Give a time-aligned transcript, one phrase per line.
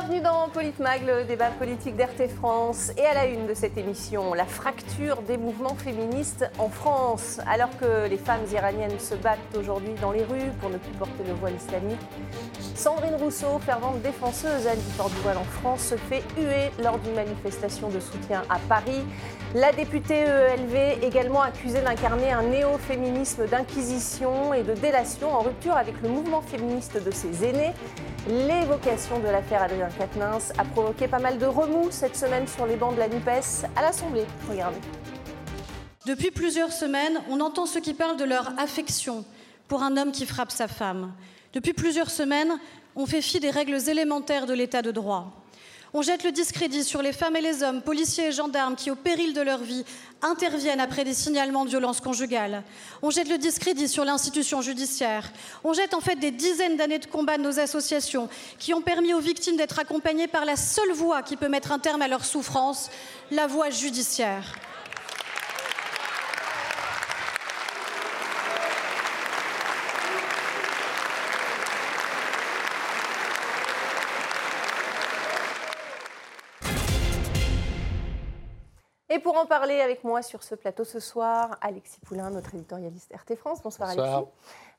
[0.00, 2.90] Bienvenue dans Politmag, le débat politique d'RT France.
[2.96, 7.38] Et à la une de cette émission, la fracture des mouvements féministes en France.
[7.46, 11.22] Alors que les femmes iraniennes se battent aujourd'hui dans les rues pour ne plus porter
[11.26, 12.00] le voile islamique,
[12.74, 17.14] Sandrine Rousseau, fervente défenseuse du port du voile en France, se fait huer lors d'une
[17.14, 19.02] manifestation de soutien à Paris.
[19.54, 26.00] La députée ELV, également accusée d'incarner un néo-féminisme d'inquisition et de délation en rupture avec
[26.02, 27.72] le mouvement féministe de ses aînés.
[28.28, 32.76] L'évocation de l'affaire Adrien Quatennens a provoqué pas mal de remous cette semaine sur les
[32.76, 34.26] bancs de la NUPES à l'Assemblée.
[34.48, 34.78] Regardez.
[36.06, 39.24] Depuis plusieurs semaines, on entend ceux qui parlent de leur affection
[39.68, 41.14] pour un homme qui frappe sa femme.
[41.54, 42.58] Depuis plusieurs semaines,
[42.94, 45.39] on fait fi des règles élémentaires de l'état de droit.
[45.92, 48.94] On jette le discrédit sur les femmes et les hommes, policiers et gendarmes, qui, au
[48.94, 49.84] péril de leur vie,
[50.22, 52.62] interviennent après des signalements de violences conjugales.
[53.02, 55.32] On jette le discrédit sur l'institution judiciaire.
[55.64, 58.28] On jette en fait des dizaines d'années de combat de nos associations
[58.58, 61.80] qui ont permis aux victimes d'être accompagnées par la seule voie qui peut mettre un
[61.80, 62.88] terme à leur souffrance,
[63.32, 64.54] la voie judiciaire.
[79.12, 83.12] Et pour en parler avec moi sur ce plateau ce soir, Alexis Poulain, notre éditorialiste
[83.12, 83.60] RT France.
[83.60, 84.30] Bonsoir, Alexis.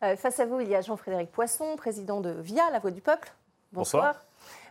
[0.03, 3.01] Euh, face à vous, il y a Jean-Frédéric Poisson, président de VIA, La Voix du
[3.01, 3.29] Peuple.
[3.73, 4.15] Bonsoir.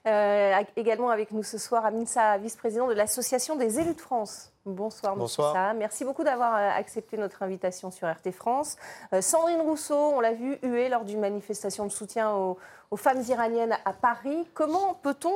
[0.06, 4.50] Euh, également avec nous ce soir, Aminsa, vice-président de l'Association des élus de France.
[4.64, 5.74] Bonsoir, Bonsoir.
[5.74, 8.78] Merci beaucoup d'avoir euh, accepté notre invitation sur RT France.
[9.20, 12.56] Sandrine Rousseau, on l'a vu huée lors d'une manifestation de soutien aux,
[12.90, 14.48] aux femmes iraniennes à Paris.
[14.54, 15.34] Comment peut-on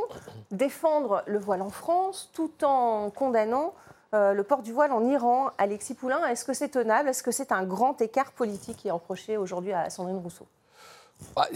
[0.51, 5.51] défendre le voile en France tout en condamnant euh, le port du voile en Iran.
[5.59, 7.09] Alexis Poulain, est-ce que c'est tenable?
[7.09, 10.47] Est-ce que c'est un grand écart politique qui est reproché aujourd'hui à Sandrine Rousseau?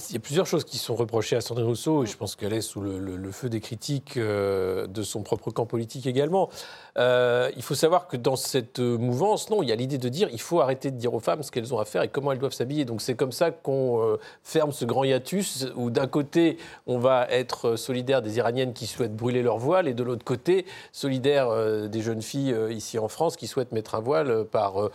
[0.09, 2.53] Il y a plusieurs choses qui sont reprochées à Sandrine Rousseau, et je pense qu'elle
[2.53, 6.49] est sous le, feu des critiques euh, de son propre camp politique également.
[6.97, 10.29] Euh, il faut savoir que dans cette mouvance, non, il y a l'idée de dire
[10.33, 12.39] il faut arrêter de dire aux femmes ce qu'elles ont à faire et comment elles
[12.39, 12.85] doivent s'habiller.
[12.85, 17.27] Donc c'est comme ça qu'on euh, ferme ce grand hiatus où d'un côté on va
[17.31, 21.49] être solidaire des Iraniennes qui souhaitent brûler leur voile et de l'autre côté solidaire
[21.89, 24.91] des jeunes filles ici en France qui souhaitent mettre un voile par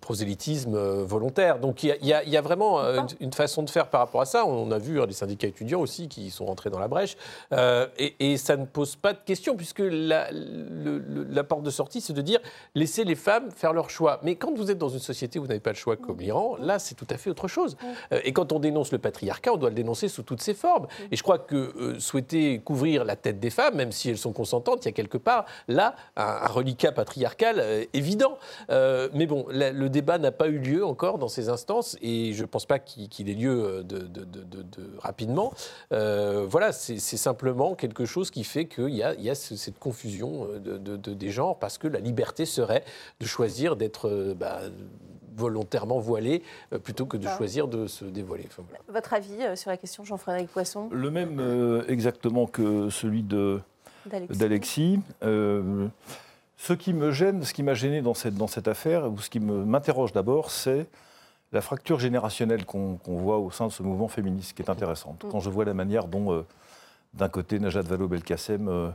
[0.00, 1.60] prosélytisme volontaire.
[1.60, 4.46] Donc il y, y, a vraiment une, une façon de faire par rapport à ça.
[4.46, 7.16] On a vu hein, les syndicats étudiants aussi qui sont rentrés dans la brèche.
[7.52, 12.12] Euh, et, ça ne pose pas de question, puisque la, la porte de sortie, c'est
[12.12, 12.40] de dire
[12.74, 14.20] laissez les femmes faire leur choix.
[14.22, 16.56] Mais quand vous êtes dans une société où vous n'avez pas le choix comme l'Iran,
[16.60, 17.76] là, c'est tout à fait autre chose.
[18.12, 20.86] Euh, et quand on dénonce le patriarcat, on doit le dénoncer sous toutes ses formes.
[21.10, 24.32] Et je crois que euh, souhaiter couvrir la tête des femmes, même si elles sont
[24.32, 28.38] consentantes, il y a quelque part, là, un, reliquat patriarcal évident.
[28.68, 32.46] mais bon, le débat n'a pas eu lieu encore dans ces instances, et je ne
[32.46, 34.00] pense pas qu'il ait lieu euh, de,
[34.98, 35.52] rapidement.
[35.92, 40.78] Euh, voilà, c'est simplement quelque chose qui fait qu'il y, y a, cette confusion euh,
[40.78, 42.84] de, des genres parce que la liberté serait
[43.20, 44.60] de choisir d'être bah,
[45.36, 46.42] volontairement voilé
[46.82, 48.46] plutôt que de choisir de se dévoiler.
[48.88, 50.88] Votre avis sur la question, Jean-Frédéric Poisson?
[50.90, 53.24] Le même exactement que celui
[54.30, 55.00] d'Alexis.
[55.20, 59.28] ce qui me gêne, ce qui m'a gêné dans cette, dans cette affaire, ou ce
[59.28, 60.86] qui m'interroge d'abord, c'est
[61.52, 65.24] la fracture générationnelle qu'on voit au sein de ce mouvement féministe, qui est intéressante.
[65.24, 65.28] Mm.
[65.30, 66.44] Quand je vois la manière dont, euh,
[67.14, 68.90] d'un côté, Najat Vallaud-Belkacem, euh,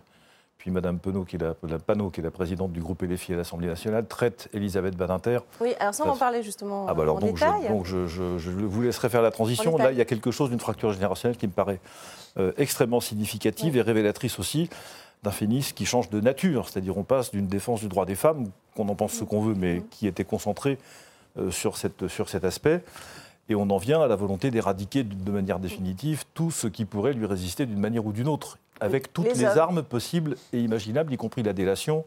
[0.62, 3.68] puis Madame Penaud, qui est la, qui est la présidente du groupe LFI à l'Assemblée
[3.68, 5.40] nationale, traite Elisabeth Badinter.
[5.60, 7.64] Oui, alors ça, on en parlait justement ah bah alors, en donc détail.
[7.64, 9.76] Je, donc je, vous laisserai faire la transition.
[9.78, 11.80] Là, il y a quelque chose d'une fracture générationnelle qui me paraît
[12.38, 14.70] euh, extrêmement significative et révélatrice aussi
[15.24, 16.70] d'un féminisme qui change de nature.
[16.70, 19.56] C'est-à-dire on passe d'une défense du droit des femmes, qu'on en pense ce qu'on veut,
[19.56, 19.84] mais mm.
[19.90, 20.78] qui était concentrée
[21.50, 22.84] sur, cette, sur cet aspect.
[23.50, 27.14] Et on en vient à la volonté d'éradiquer de manière définitive tout ce qui pourrait
[27.14, 31.18] lui résister d'une manière ou d'une autre, avec toutes les, armes possibles et imaginables, y
[31.18, 32.06] compris la délation,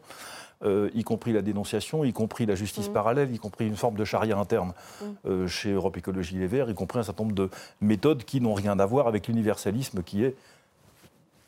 [0.63, 2.93] euh, y compris la dénonciation, y compris la justice mmh.
[2.93, 5.05] parallèle, y compris une forme de charia interne mmh.
[5.27, 7.49] euh, chez Europe Écologie Les Verts, y compris un certain nombre de
[7.81, 10.35] méthodes qui n'ont rien à voir avec l'universalisme qui est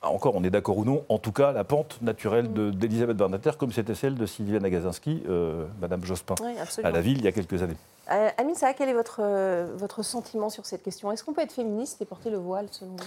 [0.03, 3.71] encore, on est d'accord ou non, en tout cas, la pente naturelle d'Elisabeth Badinter, comme
[3.71, 6.35] c'était celle de Sylviane Agazinski, euh, Madame Jospin,
[6.83, 7.77] à la ville, il y a quelques années.
[8.11, 11.11] Euh, Amine Saha, quel est votre, euh, votre sentiment sur cette question?
[11.11, 13.05] Est-ce qu'on peut être féministe et porter le voile, selon vous?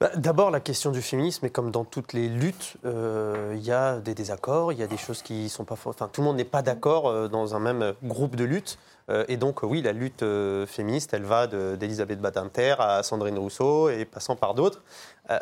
[0.00, 3.72] Bah, D'abord, la question du féminisme, et comme dans toutes les luttes, euh, il y
[3.72, 5.76] a des désaccords, il y a des choses qui sont pas...
[5.84, 8.78] Enfin, tout le monde n'est pas d'accord dans un même groupe de lutte.
[9.10, 13.88] Euh, et donc, oui, la lutte euh, féministe, elle va d'Elisabeth Badinter à Sandrine Rousseau
[13.88, 14.82] et passant par d'autres.
[15.30, 15.38] Euh,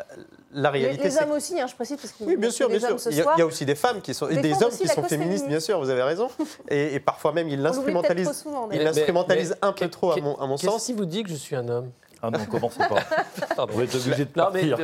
[0.53, 2.97] la réalité, les, les hommes aussi, hein, je précise, parce oui, bien sûr, bien sûr.
[3.09, 5.59] Il y, a, aussi des femmes qui sont, et des hommes qui sont féministes, bien
[5.59, 5.79] sûr.
[5.79, 6.29] Vous avez raison.
[6.69, 10.57] Et, et parfois même, ils l'instrumentalisent, ils l'instrumentalisent un peu trop, à mon, à mon
[10.57, 10.83] sens.
[10.83, 11.91] Si vous dites que je suis un homme?
[12.21, 13.65] Ah non, commencez pas.
[13.65, 14.77] Va être obligé de partir.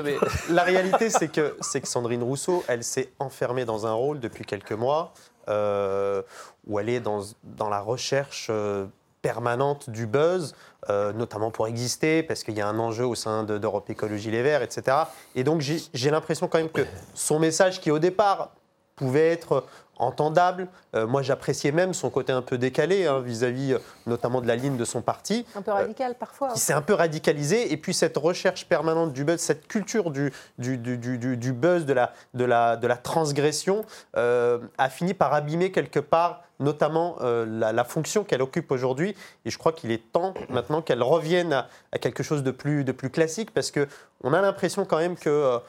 [0.50, 4.74] La réalité, c'est que, que Sandrine Rousseau, elle s'est enfermée dans un rôle depuis quelques
[4.74, 5.14] mois
[5.50, 6.22] euh,
[6.68, 8.86] où elle est dans, dans la recherche euh,
[9.22, 10.56] permanente du buzz,
[10.90, 14.44] euh, notamment pour exister, parce qu'il y a un enjeu au sein d'Europe Écologie Les
[14.44, 14.98] Verts, etc.
[15.36, 18.52] Et donc j'ai l'impression quand même que son message qui au départ
[18.96, 19.66] pouvait être
[19.98, 20.68] entendable.
[20.96, 23.76] Euh, moi, j'appréciais même son côté un peu décalé hein, vis-à-vis
[24.08, 25.46] notamment de la ligne de son parti.
[25.56, 26.52] Un peu radical parfois.
[26.54, 27.72] Qui s'est un peu radicalisé.
[27.72, 31.94] Et puis cette recherche permanente du buzz, cette culture du, du, du, du buzz, de
[31.94, 33.86] la, de, la, de la transgression,
[34.16, 39.16] a fini par abîmer quelque part notamment euh, la, fonction qu'elle occupe aujourd'hui.
[39.46, 42.92] Et je crois qu'il est temps maintenant qu'elle revienne à, quelque chose de plus, de
[42.92, 45.60] plus classique, parce qu'on a l'impression quand même que...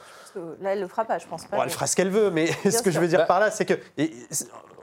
[0.60, 1.62] Là, elle ne le fera pas, je pense pas.
[1.62, 3.64] elle fera ce qu'elle veut, mais ce que je veux dire bah par là, c'est
[3.64, 3.74] que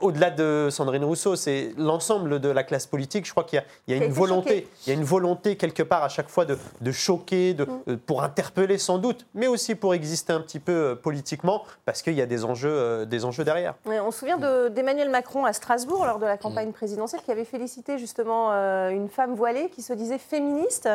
[0.02, 3.24] au-delà de Sandrine Rousseau, c'est l'ensemble de la classe politique.
[3.24, 6.08] Je crois qu'il y, a une volonté, il y a une volonté quelque part à
[6.08, 7.82] chaque fois de, choquer, de, mm.
[7.88, 12.02] euh, pour interpeller sans doute, mais aussi pour exister un petit peu euh, politiquement, parce
[12.02, 13.74] qu'il y a des enjeux, euh, des enjeux derrière.
[13.86, 14.38] on se souvient
[14.70, 16.74] d'Emmanuel Macron à Strasbourg lors de la campagne mm.
[16.74, 18.50] présidentielle, qui avait félicité justement
[18.90, 20.88] une femme voilée qui se disait féministe.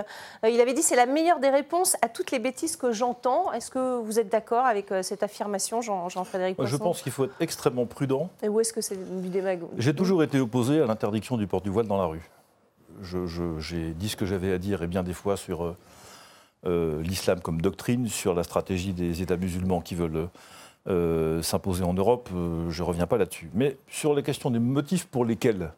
[0.43, 3.53] il avait dit c'est la meilleure des réponses à toutes les bêtises que j'entends.
[3.53, 7.85] Est-ce que vous êtes d'accord avec cette affirmation, Jean-Frédéric Je pense qu'il faut être extrêmement
[7.85, 8.29] prudent.
[8.41, 8.97] Et où est-ce que c'est
[9.77, 12.29] j'ai toujours été opposé à l'interdiction du port du voile dans la rue.
[13.59, 15.77] J'ai dit ce que j'avais à dire, et bien des fois, sur euh,
[16.65, 20.29] euh, l'islam comme doctrine, sur la stratégie des États musulmans qui veulent
[20.87, 22.29] euh, s'imposer en Europe.
[22.31, 23.49] je ne reviens pas là-dessus.
[23.53, 25.71] Mais sur les questions des motifs pour lesquels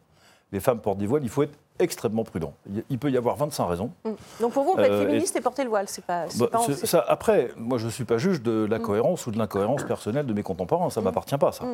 [0.52, 2.54] les femmes portent des voiles, il faut être extrêmement prudent.
[2.88, 3.90] Il peut y avoir 25 raisons.
[4.04, 4.10] Mm.
[4.40, 7.04] Donc pour vous, être euh, féministe et, porter le voile, c'est pas, bah, pas ça,
[7.08, 8.82] Après, moi je ne suis pas juge de la mm.
[8.82, 11.08] cohérence ou de l'incohérence personnelle de mes contemporains, ça ne mm.
[11.08, 11.64] m'appartient pas ça.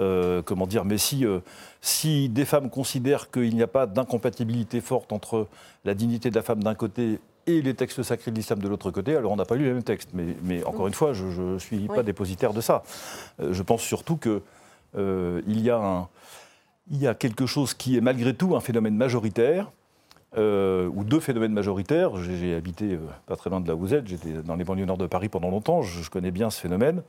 [0.00, 1.40] Euh, comment dire, mais si, euh,
[1.80, 5.46] si des femmes considèrent qu'il n'y a pas d'incompatibilité forte entre
[5.84, 8.90] la dignité de la femme d'un côté et les textes sacrés de l'islam de l'autre
[8.90, 10.10] côté, alors on n'a pas lu les mêmes textes.
[10.14, 12.82] Mais, mais encore une fois, je ne suis pas dépositaire de ça.
[13.38, 14.40] je pense surtout qu'il
[14.96, 16.08] il y a un
[16.90, 19.70] il y a quelque chose qui est malgré tout un phénomène majoritaire,
[20.36, 22.16] euh, ou deux phénomènes majoritaires.
[22.16, 24.86] J'ai habité euh, pas très loin de là où vous êtes, j'étais dans les banlieues
[24.86, 27.02] nord de Paris pendant longtemps, je connais bien ce phénomène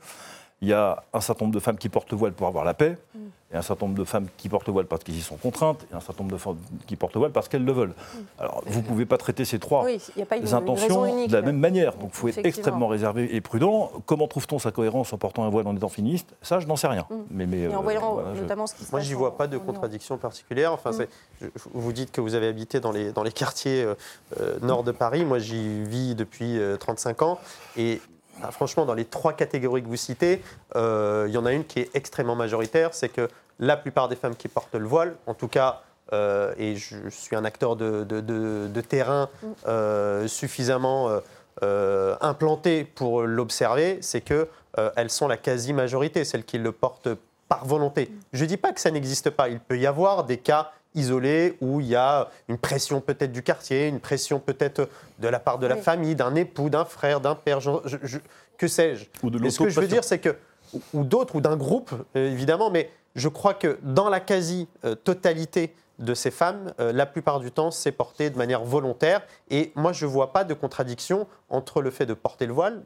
[0.62, 2.74] il y a un certain nombre de femmes qui portent le voile pour avoir la
[2.74, 3.18] paix, mm.
[3.52, 5.84] et un certain nombre de femmes qui portent le voile parce qu'elles y sont contraintes,
[5.92, 6.56] et un certain nombre de femmes
[6.86, 7.88] qui portent le voile parce qu'elles le veulent.
[7.88, 8.18] Mm.
[8.38, 9.86] Alors, vous ne pouvez pas traiter ces trois
[10.52, 11.94] intentions de la même manière.
[11.96, 13.90] Donc, il faut être extrêmement réservé et prudent.
[14.06, 16.88] Comment trouve-t-on sa cohérence en portant un voile en étant féministe Ça, je n'en sais
[16.88, 17.06] rien.
[17.10, 17.14] Mm.
[17.30, 20.16] Mais, mais, en euh, voyant notamment ce qui se Moi, j'y vois pas de contradiction
[20.16, 20.72] particulière.
[20.72, 20.92] Enfin,
[21.72, 23.94] vous dites que vous avez habité dans les, dans les quartiers euh,
[24.40, 25.24] euh, nord de Paris.
[25.24, 27.38] Moi, j'y vis depuis 35 ans.
[27.76, 28.00] Et
[28.42, 30.42] ah, franchement, dans les trois catégories que vous citez,
[30.76, 33.28] euh, il y en a une qui est extrêmement majoritaire, c'est que
[33.58, 35.82] la plupart des femmes qui portent le voile, en tout cas,
[36.12, 39.28] euh, et je, suis un acteur de, terrain
[39.66, 41.10] euh, suffisamment
[41.62, 44.48] implanté pour l'observer, c'est que
[44.96, 47.08] elles sont la quasi-majorité, celles qui le portent
[47.48, 48.10] par volonté.
[48.32, 49.48] Je ne dis pas que ça n'existe pas.
[49.48, 53.42] Il peut y avoir des cas isolé où il y a une pression peut-être du
[53.42, 54.88] quartier, une pression peut-être
[55.18, 57.58] de la part de la famille, d'un époux, d'un frère, d'un père,
[58.58, 59.06] que sais-je.
[59.22, 60.36] Ou de ce que je veux dire, c'est que,
[60.92, 66.14] ou d'autres, ou d'un groupe, euh, évidemment, mais je crois que dans la quasi-totalité de
[66.14, 69.22] ces femmes, euh, la plupart du temps, c'est porté de manière volontaire.
[69.50, 72.82] Et moi, je ne vois pas de contradiction entre le fait de porter le voile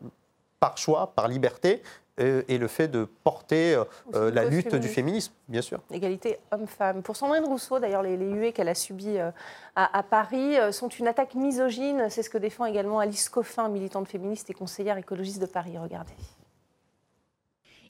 [0.61, 1.83] par choix, par liberté,
[2.19, 3.85] et, le fait de porter euh,
[4.15, 5.81] euh, la lutte du féminisme, bien sûr.
[5.93, 7.03] Égalité homme-femme.
[7.03, 9.31] Pour Sandrine Rousseau, d'ailleurs, les, huées qu'elle a subies euh,
[9.77, 12.07] à, Paris sont une attaque misogyne.
[12.11, 15.79] C'est ce que défend également Alice Coffin, militante féministe et conseillère écologiste de Paris.
[15.79, 16.13] Regardez.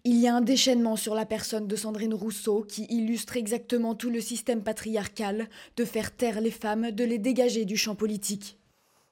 [0.05, 4.11] Il y a un déchaînement sur la personne de Sandrine Rousseau qui illustre exactement tout
[4.11, 8.59] le système patriarcal de faire taire les femmes, de les dégager du champ politique.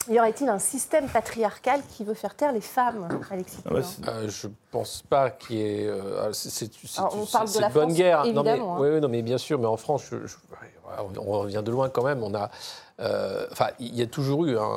[0.08, 3.74] Y aurait-il un système patriarcal qui veut faire taire les femmes, Alexis ah
[4.08, 5.86] euh, Je ne pense pas qu'il y ait.
[5.86, 8.24] Euh, c'est on parle de la bonne guerre.
[8.24, 8.94] Évidemment, non, mais, hein.
[8.94, 10.10] oui, non, mais bien sûr, mais en France,
[11.18, 12.22] on revient de loin quand même.
[12.22, 12.50] On a.
[13.00, 14.70] Euh, enfin, il y a toujours eu, hein,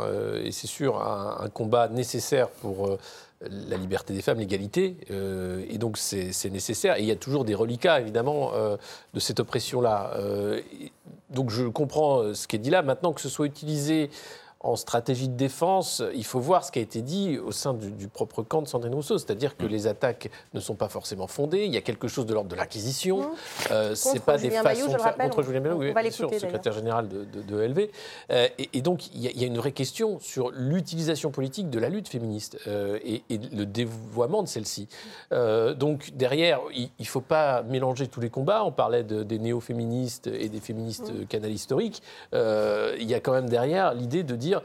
[0.44, 2.98] et c'est sûr, un, combat nécessaire pour
[3.42, 6.98] la liberté des femmes, l'égalité, et donc c'est nécessaire.
[6.98, 8.52] Et il y a toujours des reliquats, évidemment,
[9.14, 10.12] de cette oppression-là.
[11.30, 12.82] donc je comprends ce qui est dit là.
[12.82, 14.10] Maintenant que ce soit utilisé
[14.62, 18.08] en stratégie de défense, il faut voir ce qui a été dit au sein du,
[18.10, 19.70] propre camp de Sandrine Rousseau, c'est-à-dire que mm.
[19.70, 22.56] les attaques ne sont pas forcément fondées, il y a quelque chose de l'ordre de
[22.56, 23.32] l'acquisition, mmh.
[23.72, 27.08] euh, c'est pas des façons de faire contre Julien Bayou, oui, bien sûr, secrétaire général
[27.08, 27.90] de, de, LV,
[28.32, 32.10] euh, et, donc il y, a une vraie question sur l'utilisation politique de la lutte
[32.10, 34.88] féministe euh, et, le dévoiement de celle-ci.
[35.32, 38.64] Euh, donc derrière, il ne faut pas mélanger tous les combats.
[38.66, 41.26] On parlait des néo-féministes et des féministes mmh.
[41.28, 42.02] canal historiques.
[42.34, 44.62] il y a quand même derrière l'idée de dire dire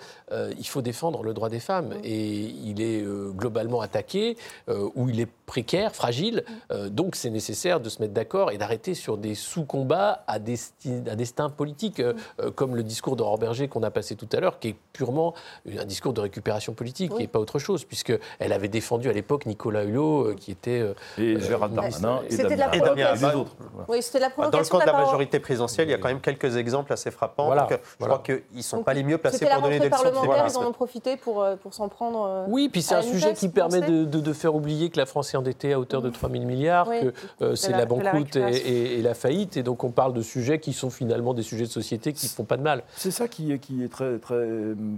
[0.58, 1.90] il faut défendre le droit des femmes.
[1.94, 2.04] Mm.
[2.04, 3.04] Et il est
[3.42, 4.36] globalement attaqué,
[4.68, 6.44] ou il est précaire, fragile.
[6.90, 12.00] donc c'est nécessaire de se mettre d'accord et d'arrêter sur des sous-combats à, destin politique,
[12.00, 12.50] mm.
[12.54, 15.34] comme le discours d'Aurore Berger qu'on a passé tout à l'heure, qui est purement
[15.78, 19.84] un discours de récupération politique et pas autre chose, puisqu'elle avait défendu à l'époque Nicolas
[19.84, 20.84] Hulot, qui était.
[21.18, 23.52] et Gérard Darmanin et, Damien, et autres.
[23.88, 26.20] Oui, c'était la Dans le camp de la majorité présidentielle, il y a quand même
[26.20, 27.46] quelques exemples assez frappants.
[27.46, 30.02] Voilà, donc, je crois qu'ils ne sont pas les mieux placés pour donner des leçons.
[30.02, 32.24] parlementaires, ils en ont profité pour, euh, pour s'en prendre.
[32.24, 35.33] Euh, oui, puis c'est un sujet qui permet de, de, faire oublier que la France
[35.34, 37.12] est endettée à hauteur de 3 000 milliards, que
[37.42, 39.56] euh, c'est la, banqueroute et, la faillite.
[39.56, 42.30] Et donc on parle de sujets qui sont finalement des sujets de société qui ne
[42.30, 42.82] font pas de mal.
[42.96, 44.46] C'est ça qui est, qui est très, très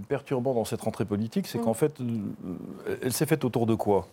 [0.07, 1.63] perturbant dans cette rentrée politique, c'est mm.
[1.63, 1.93] qu'en fait,
[3.01, 4.07] elle s'est faite autour de quoi?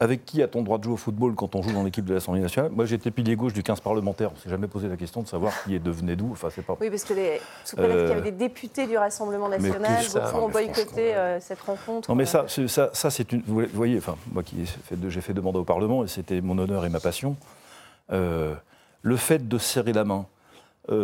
[0.00, 2.40] Avec qui a-t-on droit de jouer au football quand on joue dans l'équipe de l'Assemblée
[2.40, 2.72] nationale?
[2.72, 4.30] Moi, j'étais pilier gauche du 15 parlementaire.
[4.30, 6.30] On ne s'est jamais posé la question de savoir qui est devenu d'où.
[6.32, 6.74] Enfin, c'est pas.
[6.80, 7.38] Oui, parce que les...
[7.66, 11.60] sous qu'il y avait euh, des députés du Rassemblement national, beaucoup ont boycotté euh, cette
[11.60, 12.10] rencontre.
[12.10, 13.42] Non, mais ça, ça, ça c'est une.
[13.46, 14.64] Vous voyez, enfin, moi qui
[15.08, 17.36] j'ai fait deux mandats au Parlement et c'était mon honneur et ma passion.
[18.10, 18.54] Euh,
[19.02, 20.26] le fait de serrer la main,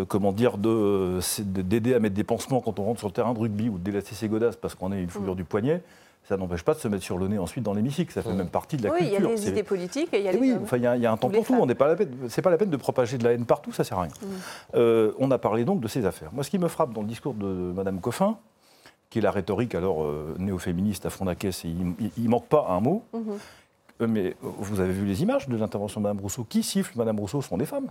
[0.09, 3.69] comment dire, d'aider à mettre des pansements quand on rentre sur le terrain de rugby
[3.69, 5.37] ou de délasser ses godasses parce qu'on a une foulure mm.
[5.37, 5.83] du poignet,
[6.29, 8.13] ça n'empêche pas de se mettre sur le nez ensuite dans l'hémicycle.
[8.13, 8.37] Ça fait mmh.
[8.37, 9.07] même partie de la culture.
[9.07, 10.39] Oui, il y a les idées politiques et il y a les.
[10.39, 11.55] Oui, enfin, il y, a un temps pour tout.
[11.55, 12.11] On n'est pas la peine.
[12.29, 13.73] C'est pas la peine de propager de la haine partout.
[13.73, 14.11] Ça sert à rien.
[14.11, 14.27] Mmh.
[14.75, 16.31] Euh, on a parlé donc de ces affaires.
[16.33, 18.39] Moi, ce qui me frappe dans le discours de Madame Coffin,
[19.09, 22.29] qui est la rhétorique alors euh, néo-féministe à fond de la caisse, et il, ne
[22.29, 23.05] manque pas un mot.
[23.13, 23.19] Mmh.
[24.01, 26.45] Euh, mais vous avez vu les images de l'intervention de Madame Rousseau.
[26.49, 27.41] Qui siffle Madame Rousseau?
[27.41, 27.91] Ce sont des femmes.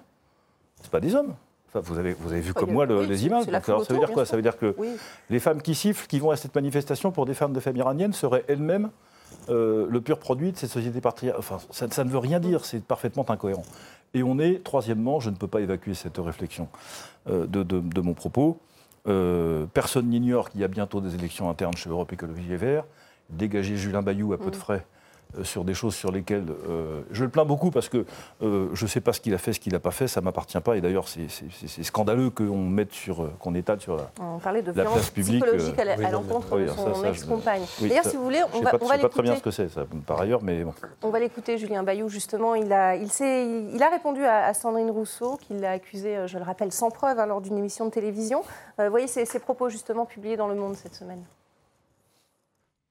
[0.83, 1.35] Ce pas des hommes
[1.83, 3.45] vous, avez, vous avez vu comme moi les images.
[3.45, 4.25] ça veut dire quoi?
[4.25, 4.75] Ça veut dire que
[5.29, 8.13] les femmes qui sifflent, qui vont à cette manifestation pour des femmes de famille iranienne,
[8.13, 8.89] seraient elles-mêmes
[9.49, 11.39] euh, le pur produit de cette société patriarcale.
[11.39, 13.63] Enfin, ça, ne veut rien dire, c'est parfaitement incohérent.
[14.13, 16.67] Et on est, troisièmement, je ne peux pas évacuer cette réflexion
[17.29, 18.59] euh, de, mon propos.
[19.07, 22.85] Euh, personne n'ignore qu'il y a bientôt des élections internes chez Europe Écologie et Vert.
[23.29, 24.59] Dégager Julien Bayou à peu de mm.
[24.59, 24.94] frais euh,
[25.43, 28.05] sur des choses sur lesquelles euh, je le plains beaucoup parce que
[28.41, 30.21] euh, je ne sais pas ce qu'il a fait, ce qu'il n'a pas fait, ça
[30.21, 30.77] ne m'appartient pas.
[30.77, 34.85] Et d'ailleurs, c'est scandaleux qu'on mette sur, qu'on étale sur la, on parlait de la
[34.85, 37.63] place publique psychologique à l'encontre de son ex-compagne.
[37.81, 39.67] D'ailleurs, si vous voulez, on va, pas, on va pas très bien ce que c'est,
[40.05, 40.73] par ailleurs, mais bon.
[41.03, 42.09] On va l'écouter, Julien Bayou.
[42.09, 43.09] Justement, il a, il,
[43.73, 47.25] il a répondu à, Sandrine Rousseau, qui l'a accusé, je le rappelle, sans preuve hein,
[47.25, 48.43] lors d'une émission de télévision.
[48.77, 51.23] vous voyez ces propos justement publiés dans Le Monde cette semaine.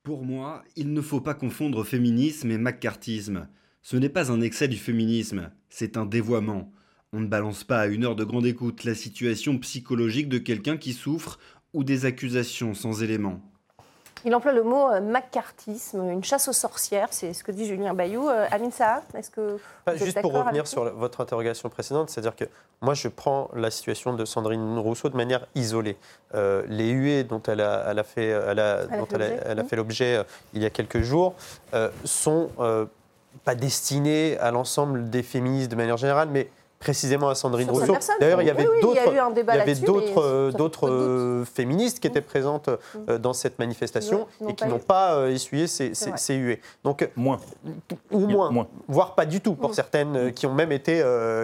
[0.04, 3.48] Pour moi, il ne faut pas confondre féminisme et macartisme.
[3.80, 6.70] Ce n'est pas un excès du féminisme, c'est un dévoiement.
[7.14, 10.76] On ne balance pas à une heure de grande écoute la situation psychologique de quelqu'un
[10.76, 11.38] qui souffre
[11.72, 13.53] ou des accusations sans éléments.
[14.26, 17.92] Il emploie le mot euh, macartisme, une chasse aux sorcières, c'est ce que dit Julien
[17.92, 18.28] Bayou.
[18.28, 19.58] Euh, Amin Saha, est-ce que.
[19.96, 22.46] juste pour revenir sur votre interrogation précédente, c'est-à-dire que
[22.80, 25.98] moi je prends la situation de Sandrine Rousseau de manière isolée.
[26.34, 28.32] Euh, les huées dont elle a, fait,
[29.68, 31.34] fait l'objet il y a quelques jours
[32.04, 32.48] sont
[33.44, 36.48] pas destinées à l'ensemble des féministes de manière générale, mais
[36.84, 37.96] précisément à Sandrine Rousseau.
[38.20, 44.26] D'ailleurs, il y avait d'autres d'autres euh, féministes qui étaient présentes euh, dans cette manifestation
[44.46, 46.60] et qui n'ont pas euh, essuyé ces, ces, huées.
[46.84, 47.40] Donc moins.
[48.10, 49.74] ou moins, voire pas du tout pour mm.
[49.74, 51.02] certaines qui ont même été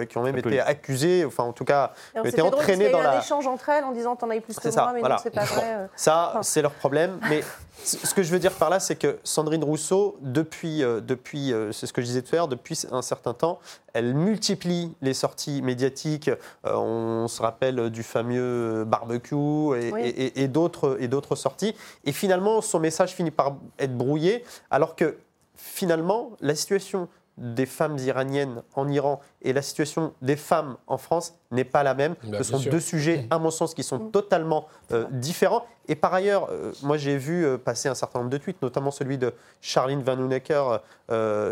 [0.09, 1.93] qui ont même été accusées, enfin en tout cas,
[2.23, 3.17] été entraînées dans la.
[3.17, 5.33] un échange entre elles en disant t'en as eu plus que moi, mais non, c'est
[5.33, 5.89] pas vrai.
[5.95, 7.43] Ça, c'est leur problème, mais
[7.83, 11.93] ce que je veux dire par là, c'est que Sandrine Rousseau, depuis, depuis c'est ce
[11.93, 13.59] que je disais tout à l'heure, depuis un certain temps,
[13.93, 16.29] elle multiplie les sorties médiatiques.
[16.29, 19.35] Euh, on se rappelle du fameux barbecue
[19.77, 21.75] et, et, d'autres sorties.
[22.05, 25.17] Et finalement, son message finit par être brouillé, alors que
[25.55, 27.07] finalement, la situation
[27.37, 31.93] des femmes iraniennes en Iran et la situation des femmes en France n'est pas la
[31.93, 32.15] même.
[32.23, 35.65] Bah, Ce sont deux sujets, à mon sens, qui sont totalement euh, différents.
[35.87, 38.91] Et par ailleurs, euh, moi j'ai vu euh, passer un certain nombre de tweets, notamment
[38.91, 40.81] celui de Charline Van Hoonecker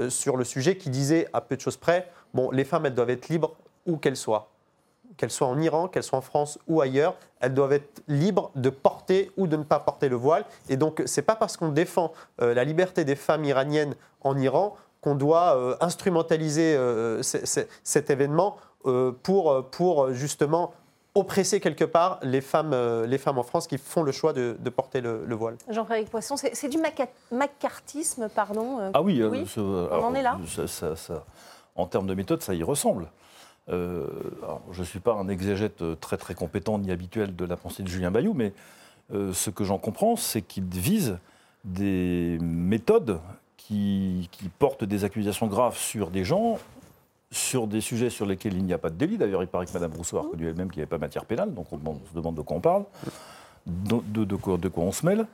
[0.09, 3.09] sur le sujet, qui disait à peu de choses près, bon, les femmes, elles doivent
[3.09, 3.55] être libres
[3.85, 4.49] où qu'elles soient
[5.17, 8.69] qu'elles soient en Iran, qu'elles soient en France ou ailleurs, elles doivent être libres de
[8.69, 10.45] porter ou de ne pas porter le voile.
[10.69, 14.77] Et donc, ce n'est pas parce qu'on défend la liberté des femmes iraniennes en Iran
[15.01, 20.73] qu'on doit euh, instrumentaliser euh, cet événement euh, pour, pour justement
[21.15, 22.75] oppresser quelque part les femmes,
[23.05, 25.57] les femmes en France qui font le choix de, porter le, voile.
[25.67, 26.77] Jean-Frédéric Poisson, c'est du
[27.31, 29.21] macartisme, pardon Ah oui,
[29.57, 30.37] on en est là.
[31.75, 33.07] en termes de méthode, ça y ressemble.
[33.67, 34.05] je
[34.77, 38.11] ne suis pas un exégète très très compétent ni habituel de la pensée de Julien
[38.11, 38.53] Bayou, mais
[39.11, 41.17] ce que j'en comprends, c'est qu'il vise
[41.65, 43.19] des méthodes
[43.69, 46.57] qui, portent des accusations graves sur des gens,
[47.31, 49.17] sur des sujets sur lesquels il n'y a pas de délit.
[49.17, 51.53] D'ailleurs, il paraît que Mme Rousseau a reconnu elle-même qu'il n'y avait pas matière pénale,
[51.53, 52.85] donc on, se demande de quoi on parle.
[53.67, 55.27] de, de, quoi, on se mêle.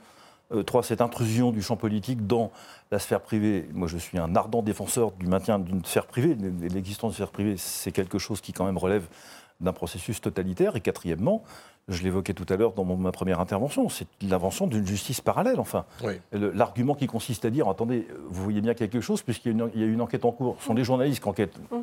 [0.65, 2.51] trois, cette intrusion du champ politique dans
[2.91, 3.69] la sphère privée.
[3.73, 6.35] Moi, je suis un ardent défenseur du maintien d'une sphère privée.
[6.61, 9.07] L'existence d'une sphère privée, c'est quelque chose qui quand même relève
[9.61, 10.75] d'un processus totalitaire.
[10.75, 11.43] Et quatrièmement,
[11.87, 15.59] je l'évoquais tout à l'heure dans ma première intervention, c'est l'invention d'une justice parallèle.
[15.59, 15.85] Enfin,
[16.31, 20.01] l'argument qui consiste à dire attendez, vous voyez bien quelque chose puisqu'il y, a une
[20.01, 20.57] enquête en cours.
[20.59, 21.59] Ce sont des journalistes qui enquêtent.
[21.71, 21.77] Mmh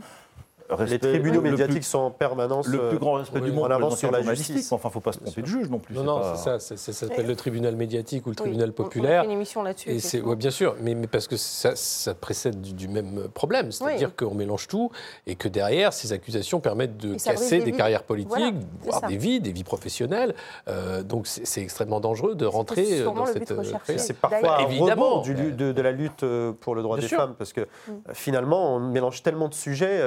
[0.87, 2.69] les tribunaux médiatiques sont en permanence.
[2.69, 4.73] Le plus grand respect du monde en avance sur la justice.
[4.73, 5.95] Enfin, il ne faut pas se tromper de juge non plus.
[5.95, 6.77] Non, non, c'est ça.
[6.77, 9.23] Ça s'appelle le tribunal médiatique ou le tribunal populaire.
[9.23, 10.21] On a une émission là-dessus.
[10.21, 13.73] Ouais, bien sûr, mais, mais, parce que ça, ça précède du, même problème.
[13.73, 14.91] C'est-à-dire qu'on mélange tout
[15.27, 19.53] et que derrière, ces accusations permettent de casser des, carrières politiques, voire des vies, des
[19.53, 20.35] vies professionnelles.
[20.69, 23.51] Euh, donc c'est extrêmement dangereux de rentrer euh, dans cette.
[23.51, 23.63] Euh,
[23.97, 26.25] c'est parfois évidemment de, la lutte
[26.61, 27.93] pour le droit des femmes, parce que mm.
[28.13, 30.01] finalement, on mélange tellement de sujets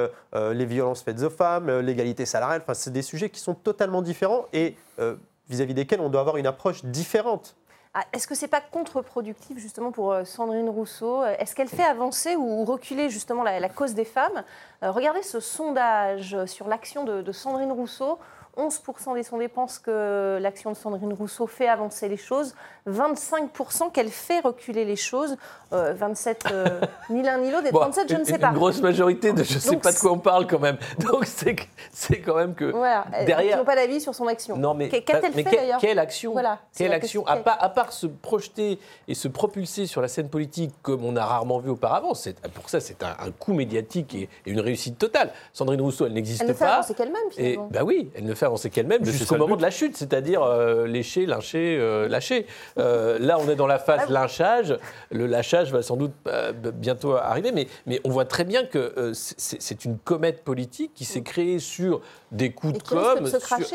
[0.54, 2.62] les violences faites aux femmes, euh, l'égalité salariale.
[2.64, 5.16] Enfin, c'est des sujets qui sont totalement différents et euh,
[5.50, 7.56] vis-à-vis desquels on doit avoir une approche différente.
[7.94, 11.24] Ah, est-ce que c'est pas contre-productif justement pour euh, Sandrine Rousseau?
[11.24, 14.44] Est-ce qu'elle fait avancer ou reculer justement la, cause des femmes?
[14.82, 18.20] Regardez ce sondage sur l'action de Sandrine Rousseau.
[18.58, 22.56] 11% des sondés pensent que l'action de Sandrine Rousseau fait avancer les choses,
[22.88, 25.38] 25% qu'elle fait reculer les choses,
[25.72, 28.50] 27 euh, euh, ni l'un ni l'autre, et 37 je ne sais pas.
[28.50, 30.78] Une grosse majorité de je ne sais pas de quoi on parle quand même.
[31.00, 33.06] Donc c'est quand même que voilà.
[33.26, 33.56] derrière...
[33.56, 34.56] Ils n'ont pas d'avis sur son action.
[34.58, 38.06] Non mais, qu'a-t-elle fait d'ailleurs Quelle action voilà, Quelle action à part, à part, se
[38.08, 42.14] projeter et se propulser sur la scène politique comme on a rarement vu auparavant,
[42.54, 45.32] pour ça c'est un, coup médiatique et, une réussite totale.
[45.54, 46.46] Sandrine Rousseau, elle n'existe pas.
[46.46, 47.70] Elle ne fait avancer qu'elle-même finalement.
[47.72, 51.26] bah oui, elle ne fait avancer qu'elle-même jusqu'au moment de la chute, c'est-à-dire euh, lécher,
[51.26, 52.46] lyncher, euh, lâcher.
[52.78, 54.78] Euh, là, on est dans la phase ah lynchage.
[55.12, 56.14] Le lâchage va sans doute
[56.74, 61.22] bientôt arriver, mais, mais on voit très bien que c'est une comète politique qui s'est
[61.22, 62.02] créée sur
[62.32, 63.28] des coups de com'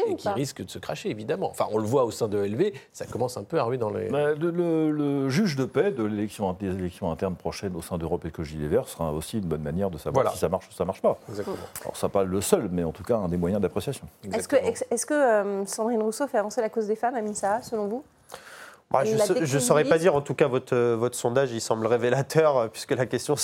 [0.07, 1.51] et qui risque de se cracher, évidemment.
[1.51, 3.91] Enfin, on le voit au sein de LV, ça commence un peu à arriver dans
[3.91, 4.09] les...
[4.09, 8.57] Bah, le, juge de paix de l'élection des élections internes prochaines au sein d'Europe Écologie
[8.57, 11.01] Les Verts sera aussi une bonne manière de savoir si ça marche ou ça marche
[11.01, 11.19] pas.
[11.29, 11.57] Exactement.
[11.83, 14.07] Alors, ça pas le seul, mais en tout cas un des moyens d'appréciation.
[14.33, 17.87] Est-ce que, est que euh, Sandrine Rousseau fait avancer la cause des femmes, Amissa, selon
[17.87, 18.05] vous?
[18.91, 21.87] Bah, je ne saurais pas dire, en tout cas, votre, euh, votre sondage, il semble
[21.87, 23.37] révélateur, euh, puisque la question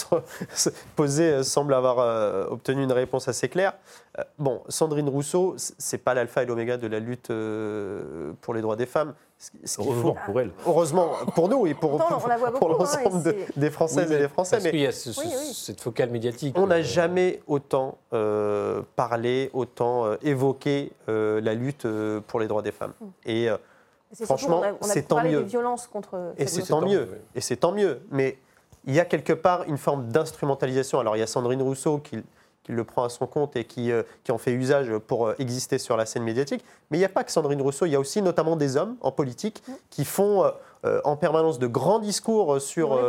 [0.96, 3.74] posée semble avoir obtenu une réponse assez claire.
[4.38, 7.30] bon, Sandrine Rousseau, c'est pas l'alpha et l'oméga de la lutte
[8.40, 9.14] pour les droits des femmes.
[9.78, 10.50] heureusement pour elle.
[10.66, 11.98] Heureusement pour nous et pour,
[12.58, 14.56] pour, l'ensemble des Françaises et des Français.
[14.56, 16.56] Parce qu'il y a cette focale médiatique.
[16.58, 17.98] On n'a jamais autant
[18.96, 21.86] parlé, autant évoqué la lutte
[22.26, 22.94] pour les droits des femmes.
[23.00, 23.06] Mm.
[23.26, 23.48] Et
[24.22, 25.40] Franchement, c'est tant mieux.
[25.40, 26.32] violences contre.
[26.38, 27.08] Et c'est tant mieux.
[27.34, 28.00] Et c'est tant mieux.
[28.10, 28.38] Mais
[28.86, 30.98] il y a quelque part une forme d'instrumentalisation.
[31.00, 32.22] Alors il y a Sandrine Rousseau qui,
[32.68, 35.78] le prend à son compte et qui, euh, qui en fait usage pour euh, exister
[35.78, 36.64] sur la scène médiatique.
[36.90, 38.96] Mais il n'y a pas que Sandrine Rousseau, il y a aussi notamment des hommes
[39.02, 39.72] en politique mm.
[39.90, 40.44] qui font
[40.84, 43.00] euh, en permanence de grands discours sur,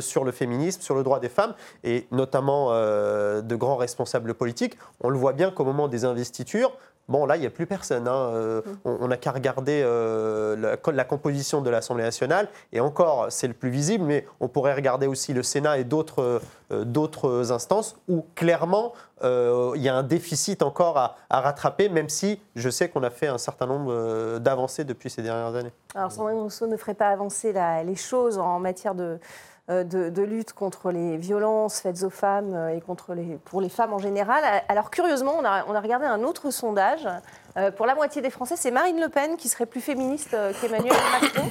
[0.00, 4.76] sur le féminisme, sur le droit des femmes, et notamment de grands responsables politiques.
[5.00, 6.72] On le voit bien qu'au moment des investitures,
[7.10, 8.06] Bon, là, il n'y a plus personne.
[8.06, 8.30] Hein.
[8.34, 8.78] Euh, mm.
[8.84, 12.48] on n'a qu'à regarder euh, la, composition de l'Assemblée nationale.
[12.72, 16.40] Et encore, c'est le plus visible, mais on pourrait regarder aussi le Sénat et d'autres
[16.70, 18.92] euh, instances où clairement,
[19.22, 23.26] il y a un déficit encore à, rattraper, même si je sais qu'on a fait
[23.26, 25.72] un certain nombre d'avancées depuis ces dernières années.
[25.94, 27.52] Alors, Sandrine Rousseau ne ferait pas avancer
[27.84, 29.18] les choses en matière de
[29.70, 33.68] euh, de, lutte contre les violences faites aux femmes euh, et contre les, pour les
[33.68, 34.42] femmes en général.
[34.68, 37.06] Alors curieusement, on a, on a regardé un autre sondage.
[37.56, 40.92] Euh, pour la moitié des Français, c'est Marine Le Pen qui serait plus féministe qu'Emmanuel
[41.22, 41.50] Macron.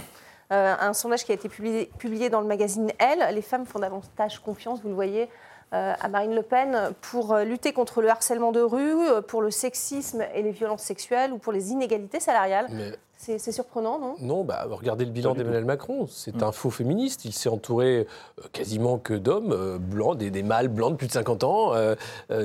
[0.50, 3.34] un sondage qui a été publié, publié, dans le magazine Elle.
[3.34, 5.30] Les femmes font davantage confiance, vous le voyez,
[5.72, 10.42] à Marine Le Pen pour lutter contre le harcèlement de rue, pour le sexisme et
[10.42, 12.68] les violences sexuelles ou pour les inégalités salariales.
[13.22, 14.16] C'est surprenant, non?
[14.22, 16.08] Non, bah, regardez le bilan d'Emmanuel Macron.
[16.10, 16.44] C'est mm.
[16.44, 17.26] un faux féministe.
[17.26, 18.08] Il s'est entouré
[18.40, 21.74] euh, quasiment que d'hommes euh, blancs, des, des, mâles blancs de plus de 50 ans.
[21.74, 21.96] Euh,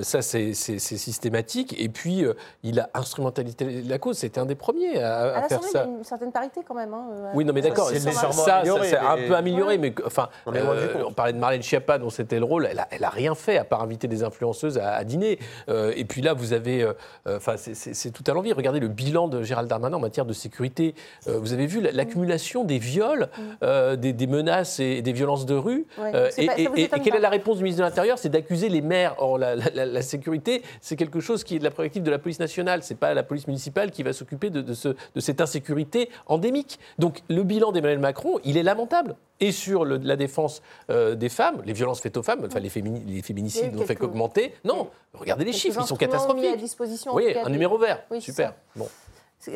[0.03, 1.81] ça, c'est systématique.
[1.81, 2.25] Et puis,
[2.65, 4.19] il a instrumentalisé la cause.
[4.19, 5.85] C'était un des premiers à, faire ça.
[5.85, 6.93] Il y a une certaine parité quand même.
[6.93, 7.91] Hein, oui, non, mais d'accord.
[7.91, 9.79] Ça, c'est un peu amélioré.
[9.79, 12.67] Mais enfin, on, parlait de Marlène Schiappa, dont c'était le rôle.
[12.69, 15.39] Elle a, elle a, rien fait à part inviter des influenceuses à, dîner.
[15.69, 16.85] et puis là, vous avez.
[17.29, 18.53] Enfin, c'est tout à l'envie.
[18.53, 22.65] Regardez le bilan de Gérald Darmanin en matière de sécurité euh, vous avez vu l'accumulation
[22.65, 23.43] des viols, mm.
[23.63, 25.87] euh, des, menaces et des violences de rue.
[25.99, 28.19] Euh, et, quelle est la réponse du ministre de l'Intérieur?
[28.19, 29.17] C'est d'accuser les maires.
[29.19, 32.83] Or, la, sécurité, c'est quelque chose qui est de la prérogative de la police nationale.
[32.83, 36.79] C'est pas la police municipale qui va s'occuper de, de, cette insécurité endémique.
[36.99, 41.73] Donc, le bilan d'Emmanuel Macron, il est lamentable et sur la défense des femmes, les
[41.73, 42.71] violences faites aux femmes, enfin les,
[43.07, 44.55] les féminicides n'ont fait qu'augmenter.
[44.65, 46.45] Non, regardez les chiffres, ils sont catastrophiques.
[46.45, 48.55] À disposition, oui, un numéro vert, super.
[48.77, 48.89] Bon.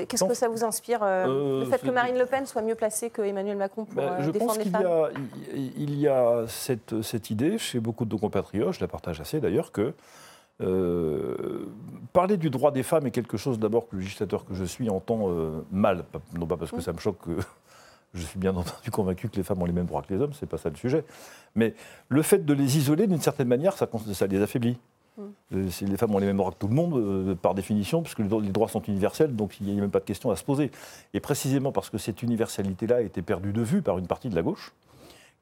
[0.08, 3.22] Qu'est-ce que ça vous inspire Le fait que Marine Le Pen soit mieux placée que
[3.22, 4.82] Emmanuel Macron pour bah, défendre les femmes?
[4.82, 5.10] Je pense
[5.52, 9.40] qu'il y a, cette, cette, idée chez beaucoup de nos compatriotes, je la partage assez
[9.40, 9.94] d'ailleurs, que
[12.12, 14.90] parler du droit des femmes est quelque chose d'abord que le législateur que je suis
[14.90, 15.30] entend
[15.70, 16.82] mal, non pas parce que mm.
[16.82, 17.38] ça me choque que
[18.14, 20.32] je suis bien entendu convaincu que les femmes ont les mêmes droits que les hommes,
[20.32, 21.04] c'est pas ça le sujet.
[21.54, 21.74] Mais
[22.08, 24.78] le fait de les isoler, d'une certaine manière, ça, ça les affaiblit.
[25.18, 28.20] Euh, les femmes ont les mêmes droits que tout le monde, euh, par définition, puisque
[28.20, 30.70] les droits sont universels, donc il n'y a même pas de question à se poser.
[31.14, 34.34] Et précisément parce que cette universalité-là a été perdue de vue par une partie de
[34.34, 34.72] la gauche,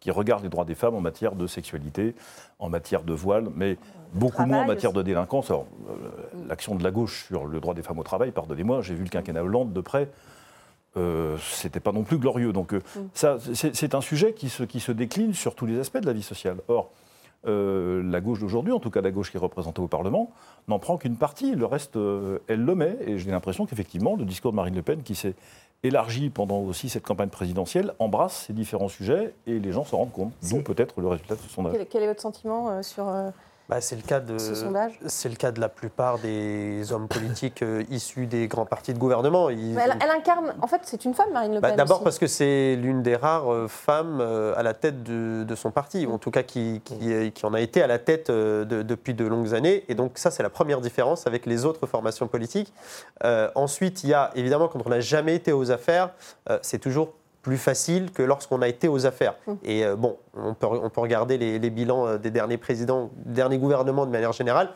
[0.01, 2.15] qui regarde les droits des femmes en matière de sexualité,
[2.59, 3.79] en matière de voile, mais
[4.13, 5.51] beaucoup moins en matière de délinquance.
[5.51, 8.95] Alors, euh, l'action de la gauche sur le droit des femmes au travail, pardonnez-moi, j'ai
[8.95, 10.09] vu le quinquennat Hollande de près.
[10.97, 12.53] Euh, c'était pas non plus glorieux.
[12.53, 13.01] Donc euh, mm.
[13.15, 16.13] ça, c'est un sujet qui se, qui se, décline sur tous les aspects de la
[16.13, 16.59] vie sociale.
[16.69, 16.91] Or,
[17.47, 20.31] euh, la gauche d'aujourd'hui, en tout cas la gauche qui est représentée au Parlement,
[20.69, 21.55] n'en prend qu'une partie.
[21.55, 21.97] Le reste,
[22.49, 22.97] elle le met.
[23.07, 25.35] Et j'ai l'impression qu'effectivement, le discours de Marine Le Pen, qui s'est
[25.83, 30.13] élargi pendant aussi cette campagne présidentielle, embrasse ces différents sujets et les gens s'en rendent
[30.13, 30.33] compte.
[30.51, 31.75] D'où peut-être le résultat de ce sondage.
[31.91, 33.09] Quel, est votre sentiment sur
[33.69, 34.37] bah, c'est le cas de
[35.07, 38.99] c'est le cas de la plupart des hommes politiques euh, issus des grands partis de
[38.99, 39.51] gouvernement.
[39.51, 39.77] Elle,
[40.17, 41.77] incarne, en fait, c'est une femme, Marine Le bah, Pen.
[41.77, 45.71] D'abord parce que c'est l'une des rares euh, femmes euh, à la tête de, son
[45.73, 49.25] parti, ou en tout cas qui, qui, en a été à la tête depuis de
[49.25, 49.85] longues années.
[49.89, 52.73] Et donc ça, c'est la première différence avec les autres formations politiques.
[53.55, 56.11] ensuite, il y a évidemment quand on n'a jamais été aux affaires,
[56.61, 57.15] c'est toujours
[57.47, 59.37] plus facile que lorsqu'on a été aux affaires.
[59.47, 59.53] Mmh.
[59.63, 63.59] Et euh, bon, on peut, on peut regarder les, bilans euh, des derniers présidents, derniers
[63.59, 64.71] gouvernements de manière générale.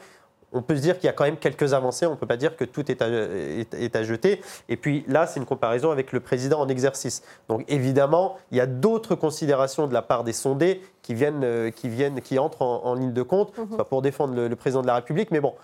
[0.52, 2.36] On peut se dire qu'il y a quand même quelques avancées, on ne peut pas
[2.36, 4.40] dire que tout est à, est, à jeter.
[4.68, 7.24] Et puis là, c'est une comparaison avec le président en exercice.
[7.48, 11.72] Donc évidemment, il y a d'autres considérations de la part des sondés qui viennent, euh,
[11.72, 13.78] qui, viennent, qui entrent en, ligne de compte, mmh.
[13.78, 15.54] pas pour défendre le, président de la République, mais bon,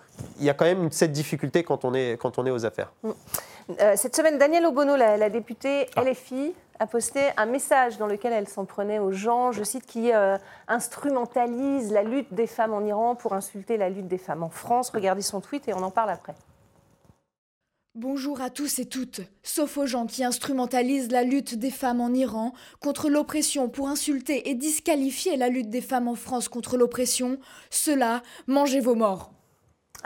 [0.41, 2.93] il y a quand même cette difficulté quand on est, quand on est aux affaires.
[3.05, 3.11] Mmh.
[3.97, 6.03] Cette semaine, Danielle Obono, la, la députée ah.
[6.05, 10.13] LFI, a posté un message dans lequel elle s'en prenait aux gens, je cite, qui
[10.13, 10.37] euh,
[10.69, 14.91] instrumentalise la lutte des femmes en Iran pour insulter la lutte des femmes en France.
[14.91, 16.35] Regardez son tweet et on en parle après.
[17.95, 22.13] Bonjour à tous et toutes, sauf aux gens qui instrumentalisent la lutte des femmes en
[22.13, 27.39] Iran contre l'oppression pour insulter et disqualifier la lutte des femmes en France contre l'oppression,
[27.71, 29.33] cela, mangez vos morts.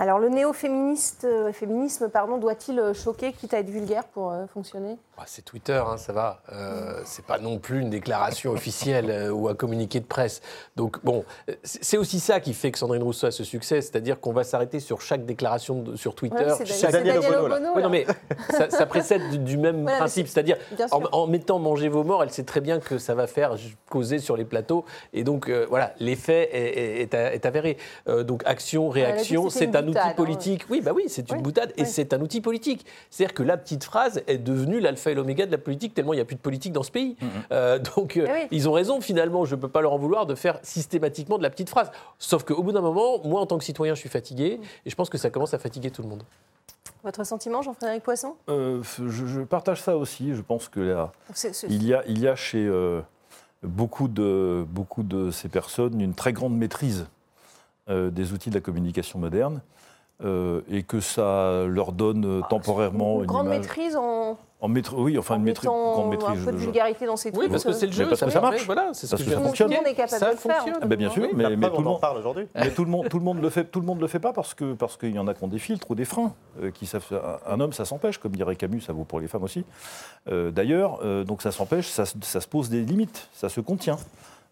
[0.00, 4.96] Alors le néo-féminisme pardon, doit-il euh, choquer, quitte à être vulgaire pour euh, fonctionner?
[5.26, 6.42] C'est Twitter, hein, ça va.
[6.52, 10.40] Euh, c'est pas non plus une déclaration officielle euh, ou un communiqué de presse.
[10.76, 11.24] Donc bon,
[11.62, 14.80] c'est aussi ça qui fait que Sandrine Rousseau a ce succès, c'est-à-dire qu'on va s'arrêter
[14.80, 16.54] sur chaque déclaration sur Twitter.
[16.64, 17.68] c'est Daniel, Obono.
[17.76, 18.06] Oui, non, mais
[18.70, 20.56] ça, précède du, même principe, c'est-à-dire
[20.90, 23.56] en, mettant manger vos morts, elle sait très bien que ça va faire
[23.88, 27.76] causer sur les plateaux, et donc voilà, l'effet est, est, avéré.
[28.06, 30.14] donc action, réaction, c'est un outil hein.
[30.16, 30.64] politique.
[30.70, 32.87] Oui, bah oui, c'est une boutade et c'est un outil politique.
[33.11, 36.16] C'est-à-dire que la petite phrase est devenue l'alpha et l'oméga de la politique tellement il
[36.16, 37.16] n'y a plus de politique dans ce pays.
[37.52, 39.44] Euh, donc euh, eh ils ont raison finalement.
[39.44, 41.90] Je ne peux pas leur en vouloir de faire systématiquement de la petite phrase.
[42.18, 44.64] Sauf qu'au bout d'un moment, moi en tant que citoyen, je suis fatigué mm.
[44.86, 46.22] et je pense que ça commence à fatiguer tout le monde.
[47.02, 48.34] Votre sentiment, Jean-Frédéric Poisson?
[48.48, 50.34] Euh, je, partage ça aussi.
[50.34, 51.12] Je pense que là,
[51.68, 52.70] Il, y a, il y a chez
[53.62, 57.06] beaucoup, de, beaucoup de ces personnes une très grande maîtrise
[57.88, 59.62] des outils de la communication moderne.
[60.22, 65.37] Euh, et que ça leur donne euh, temporairement une, grande maîtrise en en oui, enfin
[65.37, 66.42] une maîtrise, grande maîtrise.
[66.42, 67.44] Un peu de vulgarité dans ces trucs.
[67.44, 68.06] Oui, parce que c'est le jeu.
[68.06, 68.66] Parce que ça marche.
[68.66, 69.68] Voilà, c'est ce que ça fonctionne.
[69.68, 70.64] Tout le monde est capable de le faire.
[70.83, 72.46] Ah ben, bien sûr, mais, mais, tout le monde parle aujourd'hui.
[72.54, 73.64] Mais tout le monde, tout le monde le fait.
[73.64, 75.48] Tout le monde le fait pas parce que parce qu'il y en a qui ont
[75.48, 76.35] des filtres ou des freins.
[76.62, 79.44] Euh, qui savent, un homme, ça s'empêche, comme dirait Camus, ça vaut pour les femmes
[79.44, 79.64] aussi.
[80.26, 83.96] D'ailleurs, donc ça s'empêche, ça, ça se pose des limites, ça se contient.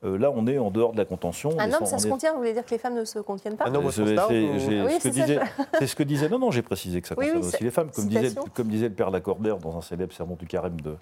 [0.04, 1.50] Euh, là, on est en dehors de la contention.
[1.58, 3.66] Un homme, ça se contient Vous voulez dire que les femmes ne se contiennent pas
[3.66, 6.28] Un homme, c'est ce, ce que disait.
[6.28, 7.90] Non, non, j'ai précisé que ça concerne aussi les femmes.
[7.90, 10.94] Comme disait, comme disait, le père Lacordaire dans un célèbre sermon du carême de,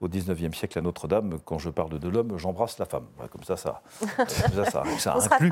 [0.00, 3.06] au 19e siècle à Notre-Dame, quand je parle de l'homme, j'embrasse la femme.
[3.30, 3.82] comme ça, ça,
[4.28, 4.82] ça, ça,
[5.16, 5.50] on inclut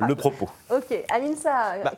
[0.00, 0.48] le propos.
[0.70, 1.74] Ok, Aline, ça.
[1.84, 1.92] Bah,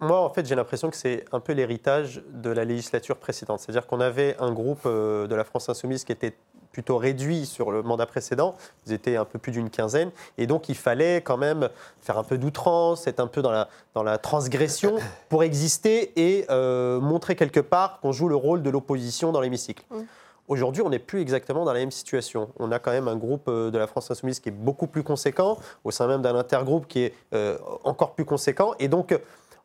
[0.00, 3.60] moi, en fait, j'ai l'impression que c'est un peu l'héritage de la législature précédente.
[3.60, 6.34] C'est-à-dire qu'on avait un groupe euh, de la France Insoumise qui était
[6.72, 8.54] plutôt réduit sur le mandat précédent.
[8.86, 10.10] Ils étaient un peu plus d'une quinzaine.
[10.38, 11.68] Et donc, il fallait quand même
[12.00, 14.96] faire un peu d'outrance, être un peu dans la, dans la transgression
[15.28, 19.84] pour exister et euh, montrer quelque part qu'on joue le rôle de l'opposition dans l'hémicycle.
[19.90, 20.00] Mm.
[20.48, 22.50] Aujourd'hui, on n'est plus exactement dans la même situation.
[22.58, 25.04] On a quand même un groupe euh, de la France Insoumise qui est beaucoup plus
[25.04, 28.74] conséquent, au sein même d'un intergroupe qui est euh, encore plus conséquent.
[28.80, 29.16] Et donc,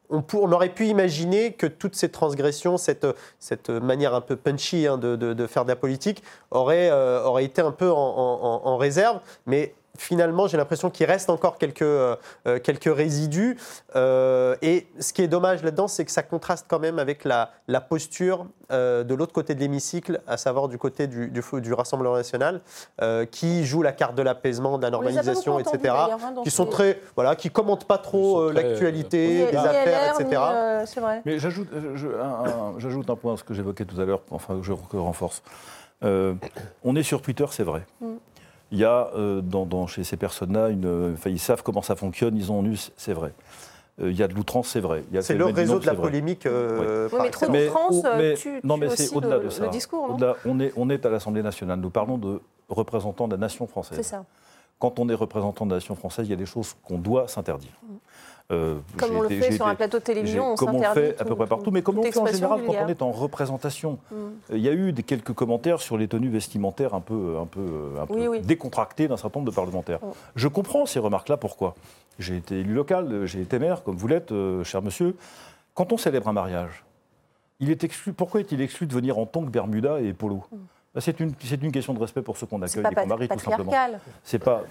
[0.10, 3.08] on, aurait pu imaginer que toutes ces transgressions, cette,
[3.39, 7.62] cette manière un peu punchy hein, de, faire de la politique, aurait, euh, aurait été
[7.62, 12.16] un peu en, réserve, mais finalement, j'ai l'impression qu'il reste encore quelques, euh,
[12.48, 13.58] euh, quelques résidus.
[13.96, 17.52] Euh, et ce qui est dommage là-dedans, c'est que ça contraste quand même avec la,
[17.68, 22.16] la posture de l'autre côté de l'hémicycle, à savoir du côté du, du, du Rassemblement
[22.16, 22.62] national,
[23.30, 25.94] qui joue la carte de l'apaisement, de la normalisation, etc.
[25.96, 30.42] Hein, qui sont très, voilà, qui commentent pas trop l'actualité, les affaires, etc.
[30.86, 31.22] c'est vrai.
[31.26, 31.68] Mais j'ajoute,
[32.80, 35.44] j'ajoute un point à ce que j'évoquais tout à l'heure, enfin je renforce.
[36.02, 37.86] on est sur Twitter, c'est vrai.
[38.02, 38.16] Mm
[38.71, 40.69] il y a euh, dans, chez ces personnes-là,
[41.25, 43.34] ils savent comment ça fonctionne, ils ont eu, c'est vrai.
[44.01, 45.04] Euh, il y a de l'outrance, c'est vrai.
[45.21, 46.45] C'est le réseau de la polémique.
[46.45, 48.04] Euh, mais trop d'outrance,
[48.38, 49.67] tu, Non, mais c'est au-delà de ça.
[49.67, 51.80] discours, on, est, on est à l'Assemblée nationale.
[51.80, 53.97] Nous parlons de représentants de la nation française.
[53.97, 54.25] C'est ça.
[54.78, 57.30] Quand on est représentant de la nation française, il y a des choses qu'on doit
[57.30, 57.71] s'interdire.
[57.84, 57.95] Mm.
[58.52, 61.20] Euh, comme on le fait sur un plateau de télévision, on Comme on le fait
[61.20, 63.12] à peu près partout, mais comme on le fait en général quand on est en
[63.12, 63.98] représentation?
[64.12, 64.16] Mm.
[64.16, 67.48] Euh, il y a eu des, quelques commentaires sur les tenues vestimentaires un peu, un
[67.48, 70.00] peu, un peu décontractées d'un certain nombre de parlementaires.
[70.04, 70.12] Mm.
[70.36, 71.74] Je comprends ces remarques-là, pourquoi?
[72.20, 75.16] J'ai été élu local, j'ai été maire, comme vous l'êtes, euh, cher monsieur.
[75.74, 76.86] Quand on célèbre un mariage,
[77.60, 80.44] il est exclu, pourquoi est-il exclu de venir en tongue, bermuda et polo?
[80.52, 80.58] Mm.
[80.96, 83.38] Bah, c'est une, une, question de respect pour ceux qu'on accueille et qu'on marie, tout
[83.38, 83.74] simplement.
[84.24, 84.64] C'est pas,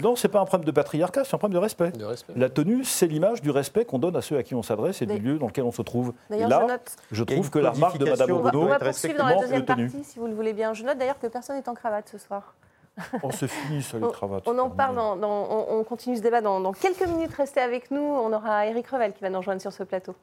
[0.00, 1.92] non, c'est pas un problème de patriarcat, c'est un problème de respect.
[2.36, 5.06] La tenue, c'est l'image du respect qu'on donne à ceux à qui on s'adresse et
[5.06, 6.12] du lieu dans lequel on se trouve.
[6.30, 6.78] Et là,
[7.10, 10.04] je, trouve que la remarque de Mme Obono on va, poursuivre dans la deuxième partie,
[10.04, 10.72] si vous le voulez bien.
[10.72, 12.54] Je note d'ailleurs que personne n'est en cravate ce soir.
[13.22, 14.46] On se finit sur les cravates.
[14.46, 17.32] On en parle, on, continue ce débat dans, dans quelques minutes.
[17.32, 18.02] Restez avec nous.
[18.02, 20.14] On aura Eric Revel qui va nous rejoindre sur ce plateau.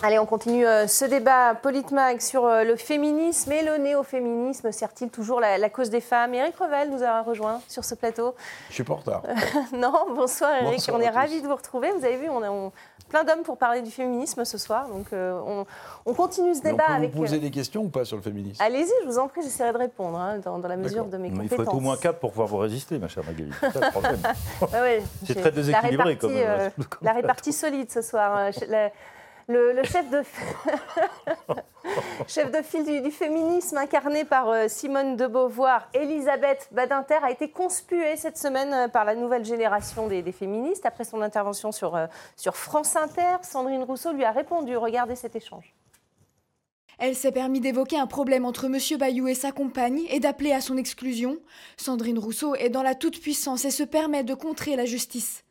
[0.00, 4.70] Allez, on continue euh, ce débat Politmag sur euh, le féminisme et le néo-féminisme.
[4.70, 6.34] Sert-il toujours la, cause des femmes?
[6.34, 8.36] Éric Revel nous a rejoint sur ce plateau.
[8.68, 9.22] Je suis pas en retard.
[9.72, 11.90] non, bonsoir Éric, on est ravis de vous retrouver.
[11.98, 12.70] Vous avez vu, on a
[13.08, 14.86] plein d'hommes pour parler du féminisme ce soir.
[14.88, 15.64] Donc euh,
[16.06, 17.10] on, continue ce débat on peut avec.
[17.10, 18.62] Vous poser des questions ou pas sur le féminisme?
[18.62, 21.50] Allez-y, je vous en prie, j'essaierai de répondre hein, dans, la mesure de mes compétences.
[21.50, 23.50] Il faut être au moins quatre pour pouvoir vous résister, ma chère Magali.
[25.26, 26.34] C'est très déséquilibré comme.
[27.02, 28.52] la répartie solide ce soir.
[29.50, 30.22] Le, chef, de...
[32.62, 38.36] file du, féminisme incarné par euh, Simone de Beauvoir, Elisabeth Badinter, a été conspuée cette
[38.36, 40.84] semaine euh, par la nouvelle génération des, féministes.
[40.84, 44.76] Après son intervention sur, euh, sur France Inter, Sandrine Rousseau lui a répondu.
[44.76, 45.74] Regardez cet échange.
[46.98, 48.76] Elle s'est permis d'évoquer un problème entre M.
[48.98, 51.38] Bayou et sa compagne et d'appeler à son exclusion.
[51.78, 55.42] Sandrine Rousseau est dans la toute-puissance et se permet de contrer la justice.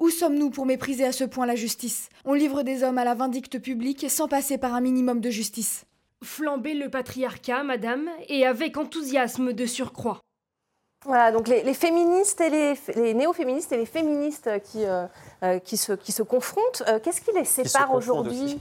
[0.00, 2.08] Où sommes-nous pour mépriser à ce point la justice?
[2.24, 5.86] On livre des hommes à la vindicte publique sans passer par un minimum de justice.
[6.22, 10.20] Flamber le patriarcat, madame, et avec enthousiasme de surcroît.
[11.04, 15.06] Voilà, donc les, féministes et les, néo-féministes et les féministes qui, euh,
[15.42, 18.58] euh, qui, se, qui se confrontent, euh, qu'est-ce qui les sépare aujourd'hui?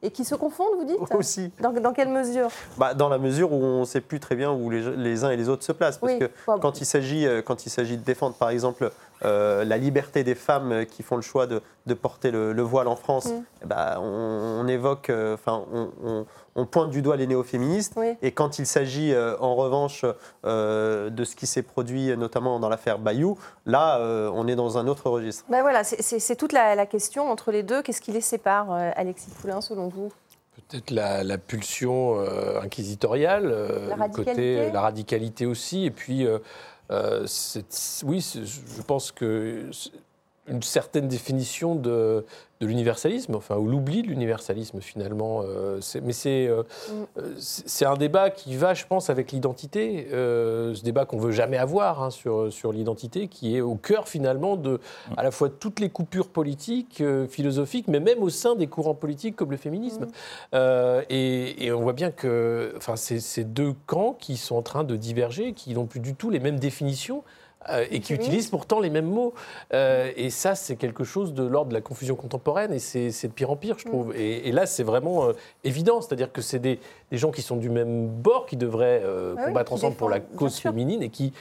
[0.00, 1.14] Et qui se confondent, vous dites?
[1.14, 1.50] Aussi.
[1.60, 2.50] Dans, dans quelle mesure?
[2.76, 5.30] Bah, Dans la mesure où on ne sait plus très bien où les, les, uns
[5.30, 5.98] et les autres se placent.
[5.98, 8.92] Parce que quand il s'agit de défendre, par exemple,
[9.24, 11.60] euh, la liberté des femmes qui font le choix de,
[11.94, 13.44] porter le, voile en France, mm.
[13.62, 15.64] eh ben, on, évoque, euh, enfin,
[16.54, 17.98] on, pointe du doigt les néo-féministes.
[18.22, 20.04] Et quand il s'agit, euh, en revanche,
[20.44, 23.98] de ce qui s'est produit notamment dans l'affaire Bayou, là,
[24.32, 25.44] on est dans un autre registre.
[25.48, 27.82] Ben voilà, c'est toute la, question entre les deux.
[27.82, 30.12] Qu'est-ce qui les sépare, Alexis Poulain, selon vous?
[30.68, 32.18] Peut-être la, pulsion
[32.62, 33.54] inquisitoriale,
[33.96, 36.26] la côté, la radicalité aussi, et puis
[36.90, 37.26] euh,
[38.04, 39.70] oui, je pense que
[40.48, 42.24] une certaine définition de,
[42.60, 45.42] de l'universalisme, enfin, ou l'oubli de l'universalisme finalement.
[45.44, 47.22] Euh, mais euh, mm.
[47.38, 52.02] c'est un débat qui va, je pense, avec l'identité, ce débat qu'on veut jamais avoir
[52.02, 54.80] hein, sur, sur l'identité, qui est au cœur finalement de
[55.16, 59.36] à la fois toutes les coupures politiques, philosophiques, mais même au sein des courants politiques
[59.36, 60.06] comme le féminisme.
[60.52, 60.56] Mm.
[61.10, 64.84] Et, et, on voit bien que enfin, c'est ces deux camps qui sont en train
[64.84, 67.22] de diverger, qui n'ont plus du tout les mêmes définitions.
[67.70, 69.34] Euh, et qui utilisent pourtant les mêmes mots.
[69.74, 73.32] Euh, et ça, c'est quelque chose de l'ordre de la confusion contemporaine, et c'est de
[73.32, 74.10] pire en pire, je trouve.
[74.10, 74.16] Mm.
[74.16, 75.32] Et, là, c'est vraiment euh,
[75.64, 76.78] évident, c'est-à-dire que c'est des,
[77.10, 80.58] des, gens qui sont du même bord, qui devraient ah combattre ensemble pour la cause
[80.58, 81.32] féminine, et qui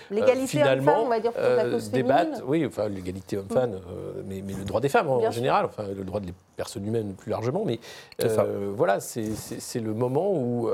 [0.46, 4.24] finalement on va dire, pour la cause débattent, oui, enfin l'égalité homme-femme, mm.
[4.28, 7.32] mais, mais, le droit des femmes en, général, enfin le droit des personnes humaines plus
[7.32, 7.80] largement, mais
[8.76, 10.70] voilà, c'est le moment où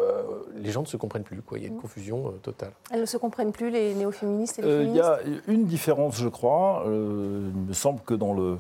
[0.56, 1.58] les gens ne se comprennent plus, quoi.
[1.58, 1.82] il y a une mm.
[1.82, 2.72] confusion totale.
[2.92, 5.04] Elles ne se comprennent plus, les néo-féministes et les féministes
[5.48, 6.84] une différence, je crois.
[6.88, 8.58] Euh, il me semble que dans le,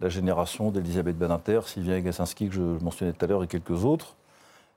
[0.00, 4.16] la génération d'Elisabeth Badinter, Sylvia Gassinski, que je mentionnais tout à l'heure, et quelques autres,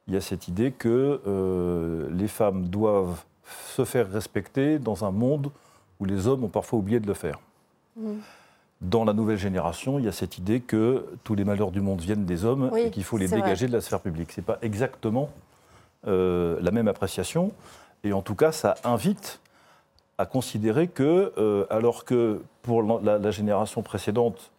[0.09, 3.23] il y a cette idée que euh, les femmes doivent
[3.67, 5.51] se faire respecter dans un monde
[5.99, 7.39] où les hommes ont parfois oublié de le faire.
[7.95, 8.13] Mmh.
[8.81, 12.01] Dans la nouvelle génération, il y a cette idée que tous les malheurs du monde
[12.01, 14.31] viennent des hommes et qu'il faut les dégager de la sphère publique.
[14.31, 15.29] Ce n'est pas exactement
[16.05, 17.51] la même appréciation.
[18.05, 19.41] Et en tout cas, ça invite
[20.17, 24.49] à considérer que, alors que pour la, génération précédente,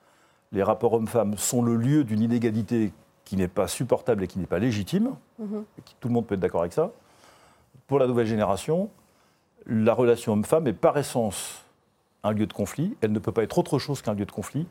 [0.53, 2.93] les rapports hommes-femmes sont le lieu d'une inégalité
[3.31, 5.63] qui n'est pas supportable et qui n'est pas légitime, mhm.
[6.01, 6.91] tout le monde peut être d'accord avec ça,
[7.87, 8.91] pour la nouvelle génération,
[9.67, 11.63] la relation homme-femme est par essence
[12.25, 12.97] un lieu de conflit.
[13.03, 14.67] Elle ne peut pas être autre chose qu'un lieu de conflit.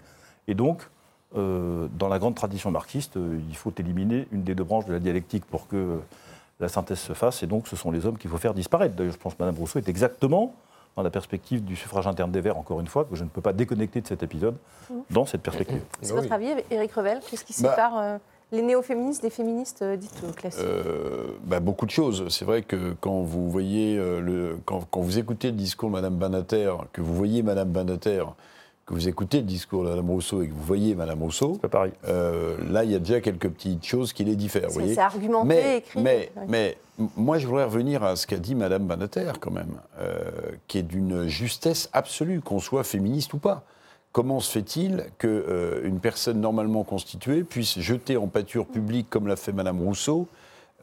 [0.49, 0.89] Et donc,
[1.37, 4.91] euh, dans la grande tradition marxiste, euh, il faut éliminer une des deux branches de
[4.91, 6.01] la dialectique pour que
[6.59, 7.41] la synthèse se fasse.
[7.43, 8.93] Et donc, ce sont les hommes qu'il faut faire disparaître.
[8.93, 10.53] D'ailleurs, je pense que Mme Rousseau est exactement
[10.97, 13.39] dans la perspective du suffrage interne des Verts, encore une fois, que je ne peux
[13.39, 14.57] pas déconnecter de cet épisode,
[14.89, 14.93] mmh.
[15.11, 15.81] dans cette perspective.
[16.01, 18.17] C'est votre avis, Éric Revel Qu'est-ce qui bah, sépare euh,
[18.51, 20.65] les néo-féministes des féministes dites classiques
[21.43, 22.25] bah, Beaucoup de choses.
[22.29, 26.15] C'est vrai que quand vous voyez le, quand, quand, vous écoutez le discours de Mme
[26.15, 28.23] Banater, que vous voyez Mme Banater
[28.89, 31.67] que vous écoutez le discours de Mme Rousseau et que vous voyez Mme Rousseau, pas
[31.67, 31.91] pareil.
[32.07, 34.71] Euh, là, il y a déjà quelques petites choses qui les diffèrent.
[34.71, 36.01] C'est argumenté, mais, écrit.
[36.01, 36.77] Mais, mais,
[37.15, 40.31] moi, je voudrais revenir à ce qu'a dit Mme Banater, quand même, euh,
[40.67, 43.63] qui est d'une justesse absolue, qu'on soit féministe ou pas.
[44.11, 49.35] Comment se fait-il qu'une euh, personne normalement constituée puisse jeter en pâture publique, comme l'a
[49.35, 50.27] fait Mme Rousseau,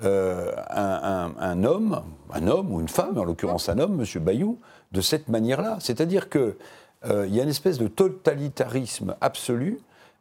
[0.02, 4.22] un, un, homme, un homme ou une femme, en l'occurrence un homme, M.
[4.22, 4.58] Bayou,
[4.92, 5.78] de cette manière-là?
[5.80, 6.56] C'est-à-dire que
[7.04, 9.80] euh, y a une espèce de totalitarisme absolu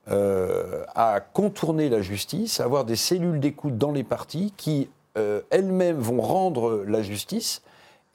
[0.09, 5.41] euh, à contourner la justice, à avoir des cellules d'écoute dans les partis qui euh,
[5.49, 7.61] elles-mêmes vont rendre la justice.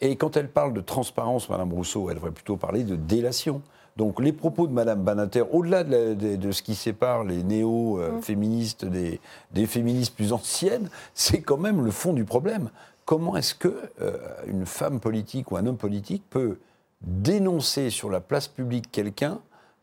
[0.00, 3.62] Et quand elle parle de transparence, Madame Rousseau, elle devrait plutôt parler de délation.
[3.96, 9.20] Donc les propos de Madame Banater, au-delà de, ce qui sépare les néo-féministes des,
[9.52, 12.70] des, féministes plus anciennes, c'est quand même le fond du problème.
[13.04, 13.74] Comment est-ce que
[14.46, 16.58] une femme politique ou un homme politique peut
[17.02, 19.40] dénoncer sur la place publique quelqu'un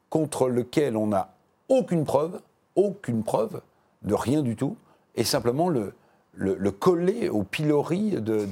[0.10, 1.34] contre lequel on n'a
[1.70, 2.40] aucune preuve,
[2.76, 3.62] aucune preuve
[4.04, 4.78] de rien du tout,
[5.16, 5.94] et simplement le,
[6.38, 8.46] le, coller au pilori de,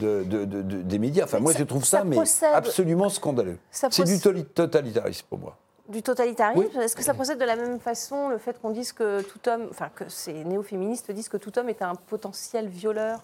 [0.83, 1.25] des médias.
[1.25, 2.17] Enfin, moi, je trouve ça, mais
[2.53, 3.57] absolument scandaleux.
[3.71, 5.57] C'est du totalitarisme pour moi.
[5.87, 9.21] Du totalitarisme Est-ce que ça procède de la même façon, le fait qu'on dise que
[9.21, 13.21] tout homme, enfin que ces néo-féministes disent que tout homme est un potentiel violeur?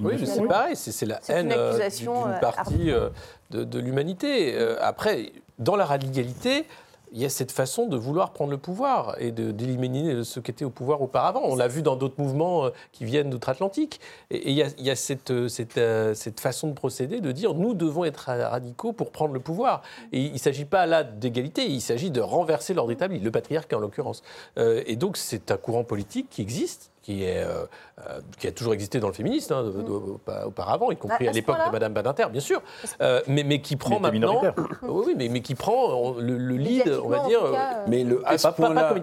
[0.00, 3.10] Oui, c'est pareil, c'est la haine euh, d'une euh, partie euh,
[3.50, 4.56] de, l'humanité.
[4.80, 6.66] après, dans la radicalité,
[7.14, 10.64] il y a cette façon de vouloir prendre le pouvoir et d'éliminer ceux qui étaient
[10.64, 11.42] au pouvoir auparavant.
[11.44, 14.00] On l'a vu dans d'autres mouvements qui viennent d'outre-Atlantique.
[14.30, 18.92] Et, il y a, cette, cette, façon de procéder, de dire nous devons être radicaux
[18.92, 19.82] pour prendre le pouvoir.
[20.12, 23.76] Et il ne s'agit pas là d'égalité, il s'agit de renverser l'ordre établi, le patriarcat
[23.76, 24.22] en l'occurrence.
[24.56, 27.66] et donc c'est un courant politique qui existe qui, est, euh,
[27.98, 30.46] euh, qui a toujours existé dans le féminisme, hein, mm.
[30.46, 32.62] auparavant, y compris à, l'époque de Madame Badinter, bien sûr,
[33.02, 34.40] euh, mais, mais, qui prend maintenant,
[34.82, 37.40] oui, mais, mais qui prend le, lead, on va dire.
[37.86, 38.94] mais le à ce point-là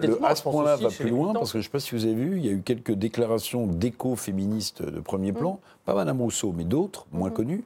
[0.76, 2.48] va plus loin, parce que je ne sais pas si vous avez vu, il y
[2.48, 5.36] a eu quelques déclarations d'éco-féministes de premier mm.
[5.36, 7.34] plan, pas Madame Rousseau, mais d'autres, moins mm.
[7.34, 7.64] connues,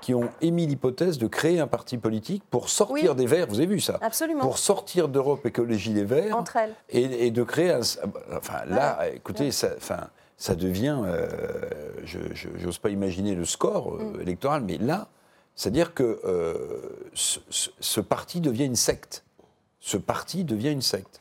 [0.00, 3.66] qui ont émis l'hypothèse de créer un parti politique pour sortir des Verts, vous avez
[3.66, 4.40] vu ça Absolument.
[4.40, 6.36] Pour sortir d'Europe Écologie Les Verts.
[6.36, 6.74] Entre elles.
[6.88, 7.80] Et, de créer un.
[8.36, 10.98] Enfin, là, écoutez, ça, enfin, ça devient.
[11.04, 11.28] Euh,
[12.04, 14.20] je n'ose pas imaginer le score euh, mm.
[14.22, 15.08] électoral, mais là,
[15.54, 16.80] c'est-à-dire que euh,
[17.12, 19.24] ce, parti devient une secte.
[19.80, 21.20] Ce parti devient une secte.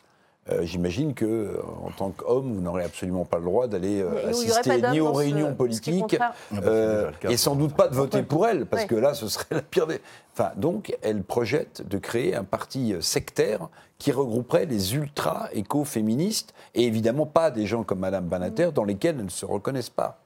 [0.52, 4.30] Euh, j'imagine que, euh, en tant qu'homme, vous n'aurez absolument pas le droit d'aller euh,
[4.30, 8.66] assister ni aux réunions politiques ah bah, et sans doute pas de voter pour elle,
[8.66, 10.02] parce que là, ce serait la pire des.
[10.34, 16.86] Enfin, donc, elle projette de créer un parti sectaire qui regrouperait les ultra éco-féministes et
[16.86, 20.20] évidemment pas des gens comme Madame Banater dans lesquels elles ne se reconnaissent pas.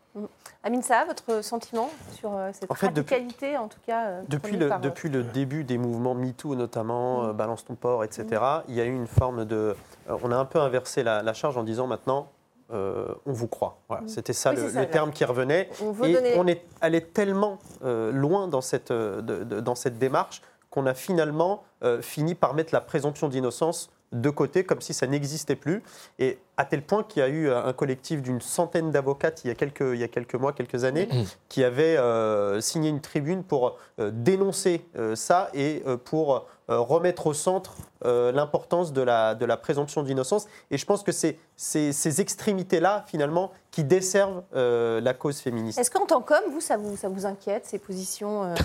[0.63, 0.67] Mm.
[0.67, 4.69] Amine Saha, votre sentiment sur euh, cette en radicalité, en tout cas euh, Depuis, le,
[4.82, 7.30] depuis le début des mouvements MeToo, notamment, mm.
[7.30, 8.63] euh, Balance ton port, etc., mm.
[8.69, 9.76] il y a eu une forme de...
[10.08, 12.30] on a un peu inversé la, charge en disant maintenant,
[12.71, 13.78] on vous croit.
[14.08, 15.69] C'était ça, le, terme qui revenait.
[15.80, 21.63] On et on est allé tellement loin dans cette, dans cette démarche qu'on a finalement
[22.02, 25.84] fini par mettre la présomption d'innocence de côté, comme si ça n'existait plus.
[26.19, 29.52] Et à tel point qu'il y a eu un collectif d'une centaine d'avocates il, y
[29.52, 31.23] a quelques, il y a quelques mois, quelques années, mmh.
[31.49, 37.33] qui avait euh, signé une tribune pour euh, dénoncer euh, ça et pour remettre au
[37.33, 37.75] centre
[38.06, 40.48] l'importance de la, de la présomption d'innocence.
[40.71, 45.77] Et je pense que c'est ces, extrémités-là, finalement, qui desservent la cause féministe.
[45.77, 48.56] Est-ce qu'en tant qu'homme, vous, ça vous, ça vous inquiète, ces positions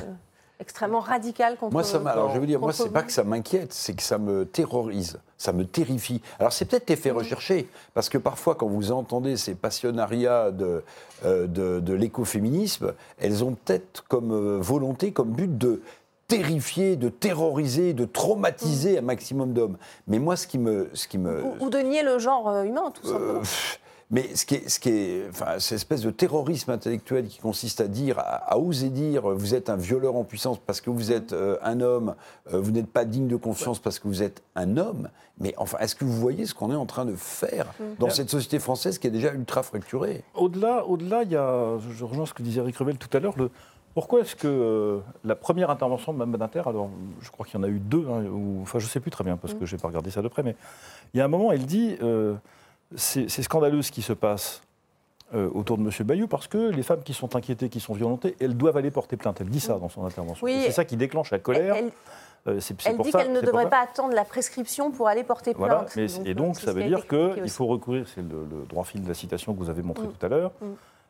[0.61, 1.73] extrêmement radical contre.
[1.73, 4.19] Moi, ça alors je veux dire, moi, c'est pas que ça m'inquiète, c'est que ça
[4.19, 6.21] me terrorise, ça me terrifie.
[6.39, 10.83] Alors c'est peut-être l'effet recherché, parce que parfois, quand vous entendez ces passionnariats de,
[11.25, 15.81] euh, de, l'écoféminisme, elles ont peut-être comme euh, volonté, comme but de
[16.27, 18.99] terrifier, de terroriser, de traumatiser mm.
[18.99, 19.79] un maximum d'hommes.
[20.07, 22.93] Mais moi, ce qui me, ce qui me ou, de nier le genre euh, humain,
[22.93, 23.43] tout simplement.
[24.11, 27.83] Mais ce qui est, ce qui est, enfin, cette espèce de terrorisme intellectuel qui consiste
[27.83, 31.35] à dire, à, oser dire, vous êtes un violeur en puissance parce que vous êtes
[31.35, 32.15] euh, un homme,
[32.53, 35.11] euh, vous n'êtes pas digne de confiance parce que vous êtes un homme.
[35.41, 37.85] Mais enfin, est-ce que vous voyez ce qu'on est en train de faire mm.
[37.99, 40.25] dans cette société française qui est déjà ultra fracturée?
[40.35, 43.35] Au-delà, au-delà, il y a, je rejoins ce que disait Eric Revel tout à l'heure,
[43.37, 43.51] le,
[43.93, 46.89] pourquoi est-ce que euh, la première intervention de Mme Badinter, alors
[47.21, 49.11] je crois qu'il y en a eu deux, hein, ou, enfin je ne sais plus
[49.11, 49.67] très bien parce que mm.
[49.67, 50.57] je n'ai pas regardé ça de près, mais
[51.13, 51.99] il y a un moment, elle dit
[52.97, 54.63] c'est scandaleux ce qui se passe
[55.35, 55.91] euh, autour de M.
[56.07, 59.17] Bayou parce que les femmes qui sont inquiétées, qui sont violentées, elles doivent aller porter
[59.17, 59.41] plainte.
[59.41, 60.47] Elle dit ça dans son intervention.
[60.47, 61.77] c'est ça qui déclage la colère.
[61.77, 61.91] Elle,
[62.47, 62.61] euh,
[63.03, 65.97] dit qu'elle ne devrait pas attendre la prescription pour aller porter plainte.
[65.97, 69.55] et donc ça veut dire qu'il faut recourir, c'est le, droit fil de la citation
[69.55, 70.13] que vous avez montré mm.
[70.13, 70.67] tout à l'heure, mm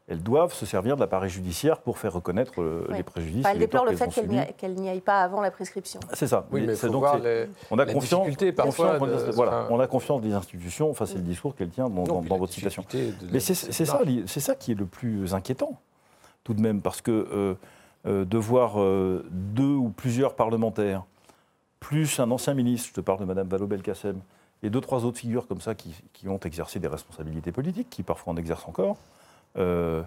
[0.09, 3.44] elles doivent se servir de l'appareil judiciaire pour faire reconnaître euh, les préjudices.
[3.46, 4.09] elle déplore le fait
[4.56, 6.00] qu'elle n'y aille pas avant la prescription.
[6.14, 6.46] C'est ça.
[6.50, 7.04] Oui, mais donc,
[7.70, 8.26] on a confiance.
[8.56, 8.98] Parfois
[9.34, 10.90] voilà, on a confiance des institutions.
[10.90, 12.84] Enfin, c'est le discours qu'elle tient dans, votre citation.
[13.30, 15.78] mais c'est ça, c'est ça qui est le plus inquiétant,
[16.42, 17.54] tout de même, parce que euh,
[18.06, 18.76] euh, de voir
[19.30, 21.04] deux ou plusieurs parlementaires,
[21.80, 24.18] plus un ancien ministre, je te parle de Mme Vallaud-Belkacem,
[24.62, 28.02] et deux, trois autres figures comme ça qui, qui ont exercé des responsabilités politiques, qui
[28.02, 28.96] parfois en exercent encore,
[29.57, 30.03] euh,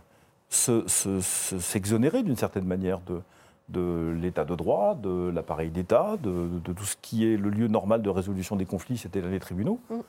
[0.50, 3.22] s'exonérer d'une certaine manière de,
[3.70, 8.02] de l'état de droit, de l'appareil d'État, de, tout ce qui est le lieu normal
[8.02, 9.80] de résolution des conflits, c'était les tribunaux.
[9.90, 10.00] Mm.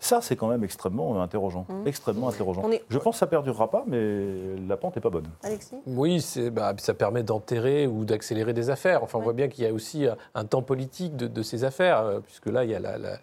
[0.00, 1.66] Ça, c'est quand même extrêmement interrogeant.
[1.68, 1.88] Mm.
[1.88, 2.62] Extrêmement interrogeant.
[2.88, 5.26] Je pense que ça ne perdurera pas, mais la pente n'est pas bonne.
[5.42, 5.74] Alexis?
[5.88, 9.02] Oui, bah, ça permet d'enterrer ou d'accélérer des affaires.
[9.02, 12.20] Enfin, on voit bien qu'il y a aussi un temps politique de, ces affaires, euh,
[12.20, 13.18] puisque là, il y a la la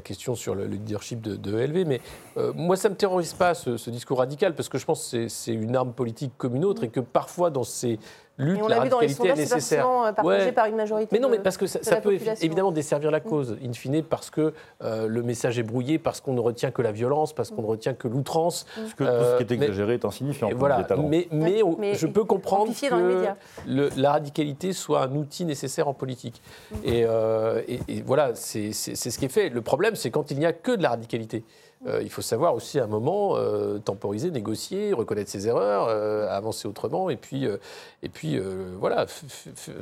[0.00, 1.86] question sur le, leadership de, de LV.
[1.86, 2.00] Mais
[2.36, 5.28] euh, moi, ça ne me terrorise pas, ce, discours radical, parce que je pense que
[5.28, 7.98] c'est une arme politique comme une autre et que parfois, dans ces
[8.38, 9.86] luttes, la radicalité est nécessaire.
[9.88, 13.18] Euh, partagé par une majorité mais non, mais parce que ça, peut évidemment desservir la
[13.18, 13.24] mm.
[13.24, 16.82] cause, in fine, parce que euh, le message est brouillé, parce qu'on ne retient que
[16.82, 18.66] la violence, parce qu'on ne retient que l'outrance.
[18.74, 20.48] Parce que tout ce qui est exagéré est insignifiant.
[20.54, 21.62] Voilà, mais, mais,
[21.94, 23.26] je peux comprendre que
[23.66, 26.40] la radicalité soit un outil nécessaire en politique.
[26.70, 26.76] Mm.
[26.84, 27.06] Et,
[27.88, 29.48] et, voilà, c'est ce qui est fait.
[29.48, 31.44] Le problème, c'est quand il n'y a que de la radicalité.
[31.86, 36.28] Euh, il faut savoir aussi à un moment euh, temporiser, négocier, reconnaître ses erreurs, euh,
[36.28, 37.48] avancer autrement, et puis,
[38.02, 38.38] et puis
[38.78, 39.06] voilà,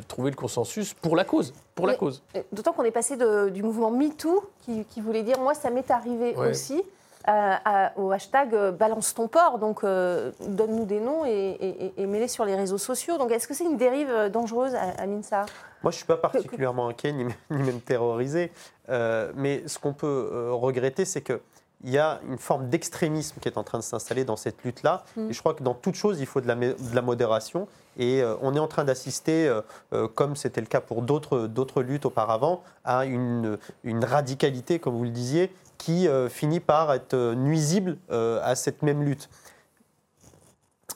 [0.07, 1.53] trouver le consensus pour la cause.
[1.75, 2.23] Pour la cause.
[2.53, 3.17] D'autant qu'on est passé
[3.51, 6.83] du mouvement MeToo, qui, qui, voulait dire moi ça m'est arrivé aussi.
[7.27, 12.79] Au hashtag balance ton port, donc donne-nous des noms et, et, mets-les sur les réseaux
[12.79, 13.19] sociaux.
[13.19, 15.45] Donc est-ce que c'est une dérive dangereuse, Aminsa
[15.83, 18.53] Moi je ne suis pas particulièrement inquiet ni, même terrorisé,
[18.89, 21.41] mais ce qu'on peut regretter c'est que
[21.85, 25.05] il y a une forme d'extrémisme qui est en train de s'installer dans cette lutte-là.
[25.17, 25.31] Mm.
[25.31, 27.69] Et je crois que dans toute chose, il faut de la, de la modération.
[27.99, 29.61] Et euh, on est en train d'assister, euh,
[29.93, 35.05] euh, comme c'était le cas pour d'autres luttes auparavant, à une, une, radicalité, comme vous
[35.05, 39.31] le disiez, qui finit par être nuisible à cette même lutte.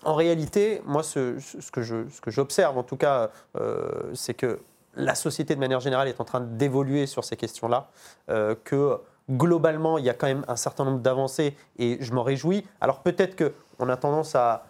[0.04, 3.30] En réalité, moi, ce, ce que j'observe, en tout cas,
[4.14, 4.58] c'est que
[4.96, 7.88] la société, de manière générale, est en train d'évoluer sur ces questions-là,
[8.64, 8.98] que
[9.30, 12.66] globalement, il y a quand même un certain nombre d'avancées et je m'en réjouis.
[12.80, 14.64] Alors peut-être qu'on a tendance à,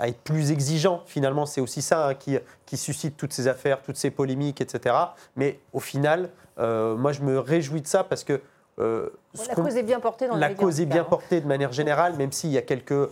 [0.00, 1.02] être plus exigeant.
[1.06, 4.94] Finalement, c'est aussi ça hein, qui, suscite toutes ces affaires, toutes ces polémiques, etc.
[5.34, 8.40] Mais au final, euh, moi, je me réjouis de ça parce que...
[8.80, 9.08] Euh,
[9.48, 12.32] la cause est bien portée dans La cause est bien portée de manière générale, même
[12.32, 13.08] s'il y a quelques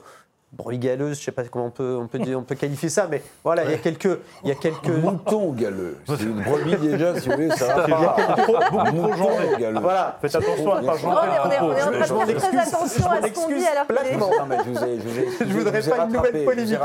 [0.52, 3.06] bruit galeuse, je ne sais pas comment on peut, on peut, on peut qualifier ça,
[3.10, 4.18] mais voilà, il y a quelques...
[4.44, 4.88] Il y a quelques...
[4.88, 5.96] Mouton galeux.
[6.06, 7.86] C'est une brebis déjà, si vous voulez, ça va pas.
[7.86, 9.48] Il y a quelques trop, beaucoup trop genré.
[9.58, 9.80] Galeux.
[9.80, 11.28] Voilà, faites attention à ne pas genrer.
[11.44, 13.86] On est, on est en train de faire très attention à ce qu'on dit alors
[13.86, 14.18] que...
[14.18, 15.00] Non, mais je vous ai...
[15.40, 16.78] Je ne voudrais pas une nouvelle polémique.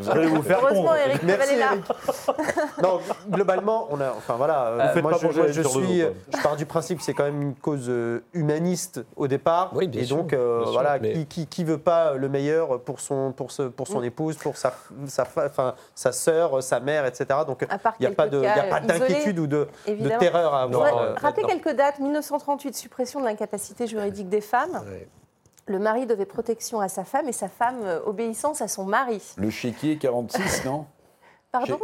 [0.00, 1.70] Je vais vous faire Heureusement, Eric Merci, est là.
[2.82, 4.10] Non, globalement, on a...
[4.16, 5.12] Enfin voilà, moi
[5.50, 6.02] je suis...
[6.02, 9.72] Je pars du principe que c'est quand même une cause euh, humaniste au départ.
[9.92, 13.34] Et donc, euh, voilà, qui ne veut pas le meilleur pour son
[13.86, 14.04] son mm.
[14.04, 14.72] épouse, pour sa,
[15.06, 17.26] sa, enfin, sa sœur, sa mère, etc.
[17.46, 17.68] Donc il
[18.00, 20.98] n'y a pas d'inquiétude ou de, de, terreur à avoir.
[20.98, 24.82] Euh, rappelez quelques dates 1938, suppression de l'incapacité juridique des femmes.
[25.66, 29.22] Le mari devait protection à sa femme et sa femme euh, obéissance à son mari.
[29.36, 30.86] Le chéquier 46, non?
[31.50, 31.78] Pardon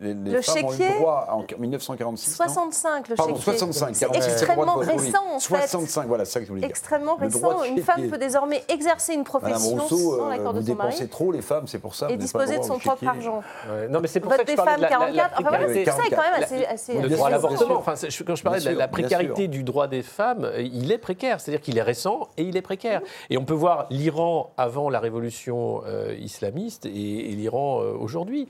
[0.00, 4.76] les, Le femmes chéquier ont eu droit en 1946 65, le Pardon, 65, C'est extrêmement
[4.76, 5.66] récent, en fait.
[5.66, 6.70] 65, voilà, c'est ça que je voulais dire.
[6.70, 7.64] Extrêmement récent.
[7.64, 10.96] Une femme peut désormais exercer une profession Rousseau, sans l'accord euh, de son mari.
[11.00, 12.08] Vous trop, les femmes, c'est pour ça.
[12.08, 13.42] Et disposer de son propre argent.
[13.90, 15.40] Non, mais c'est pour ça que je parlais de la, 44.
[15.40, 17.00] Enfin, voilà, tout ça est quand même assez...
[17.00, 17.78] Le droit à l'avortement.
[17.78, 17.94] Enfin,
[18.24, 21.40] quand je parlais de la précarité du droit des femmes, il est précaire.
[21.40, 23.00] C'est-à-dire qu'il est récent et il est précaire.
[23.28, 28.48] Et on peut voir l'Iran avant la révolution euh, islamiste et l'Iran euh, aujourd'hui.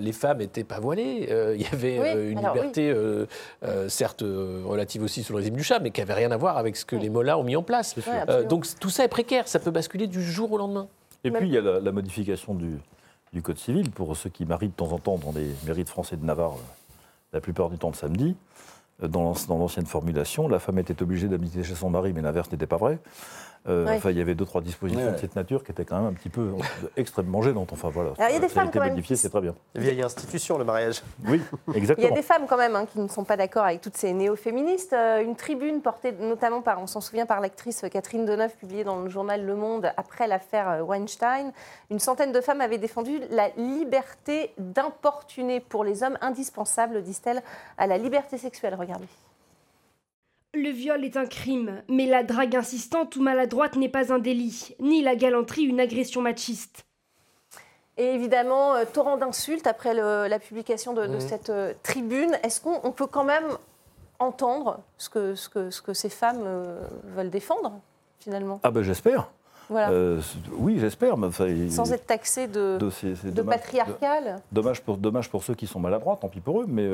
[0.00, 1.28] Les femmes n'étaient pas voilées.
[1.54, 2.94] il y avait une liberté,
[3.88, 6.76] certes relative aussi sous le régime du chat, mais qui n'avait rien à voir avec
[6.76, 7.94] ce que les Mollahs ont mis en place.
[8.48, 10.88] donc tout ça est précaire, ça peut basculer du jour au lendemain.
[11.24, 12.78] Et puis il y a la, modification du,
[13.32, 15.88] du, Code civil pour ceux qui marient de temps en temps dans les mairies de
[15.88, 16.56] France et de Navarre,
[17.32, 18.36] la plupart du temps le samedi.
[19.02, 22.78] Dans l'ancienne formulation, la femme était obligée d'habiter chez son mari, mais l'inverse n'était pas
[22.78, 22.98] vrai.
[23.68, 26.06] Euh, enfin, il y avait deux, trois dispositions de cette nature qui étaient quand même
[26.06, 26.52] un petit peu
[26.96, 27.72] extrêmement gênantes.
[27.72, 28.12] Enfin, voilà.
[28.28, 29.00] il y a des femmes quand même.
[29.02, 29.54] c'est très bien.
[29.74, 31.02] Vieille institution, le mariage.
[31.26, 31.40] Oui,
[31.74, 32.06] exactement.
[32.06, 33.96] Il y a des femmes quand même hein, qui ne sont pas d'accord avec toutes
[33.96, 34.92] ces néo-féministes.
[34.92, 39.00] Euh, une tribune portée notamment par, on s'en souvient, par l'actrice Catherine Deneuve, publiée dans
[39.00, 41.52] le journal Le Monde après l'affaire euh, Weinstein.
[41.90, 47.42] Une centaine de femmes avaient défendu la liberté d'importuner pour les hommes, indispensable, disent-elles,
[47.78, 48.74] à la liberté sexuelle.
[48.78, 49.06] Regardez.
[50.56, 54.74] Le viol est un crime, mais la drague insistante ou maladroite n'est pas un délit,
[54.80, 56.86] ni la galanterie une agression machiste.
[57.98, 61.20] Et évidemment, euh, torrent d'insultes après la publication de, mmh.
[61.20, 62.36] cette euh, tribune.
[62.42, 63.44] Est-ce qu'on peut quand même
[64.18, 67.78] entendre ce que, ce que, ce que ces femmes euh, veulent défendre,
[68.18, 68.58] finalement?
[68.62, 69.30] Ah ben j'espère.
[69.70, 71.16] oui, j'espère.
[71.68, 74.36] Sans être taxé de, de, patriarcal.
[74.52, 76.88] Dommage pour, dommage pour ceux qui sont maladroits, tant pis pour eux, mais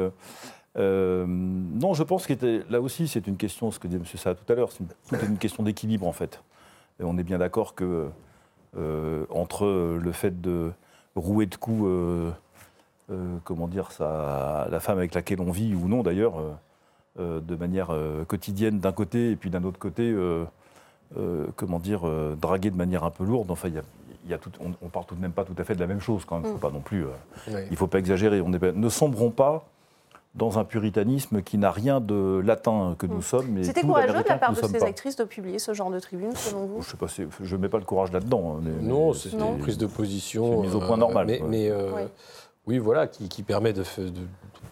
[0.78, 4.04] euh, non, je pense que là aussi, c'est une question, ce que dit M.
[4.04, 6.42] Saha tout à l'heure, c'est une, question d'équilibre en fait.
[7.00, 8.08] Et on est bien d'accord que
[8.78, 9.66] euh, entre
[10.00, 10.72] le fait de
[11.14, 12.30] rouer de coups, euh,
[13.44, 16.34] comment dire ça, la femme avec laquelle on vit ou non d'ailleurs,
[17.18, 17.94] de manière
[18.26, 20.16] quotidienne d'un côté et puis d'un autre côté,
[21.56, 22.08] comment dire,
[22.40, 23.50] draguer de manière un peu lourde.
[23.50, 25.80] Enfin, il y a, on, ne parle tout de même pas tout à fait de
[25.80, 26.50] la même chose quand même.
[26.50, 26.60] Faut mm.
[26.60, 27.04] pas non plus.
[27.48, 28.40] Il ne faut pas exagérer.
[28.40, 29.66] On ne sombrons pas
[30.34, 33.22] dans un puritanisme qui n'a rien de latin que nous hmm.
[33.22, 33.64] sommes.
[33.64, 36.66] C'était courageux de la part de ces actrices de publier ce genre de tribune, selon
[36.66, 36.80] vous
[37.42, 38.58] Je ne mets pas le courage là-dedans.
[38.58, 40.62] Hein, non, c'est une prise de position.
[40.62, 41.26] mise au point normal.
[41.48, 42.06] Mais, euh,
[42.66, 42.78] oui.
[42.78, 43.84] voilà, qui, permet de,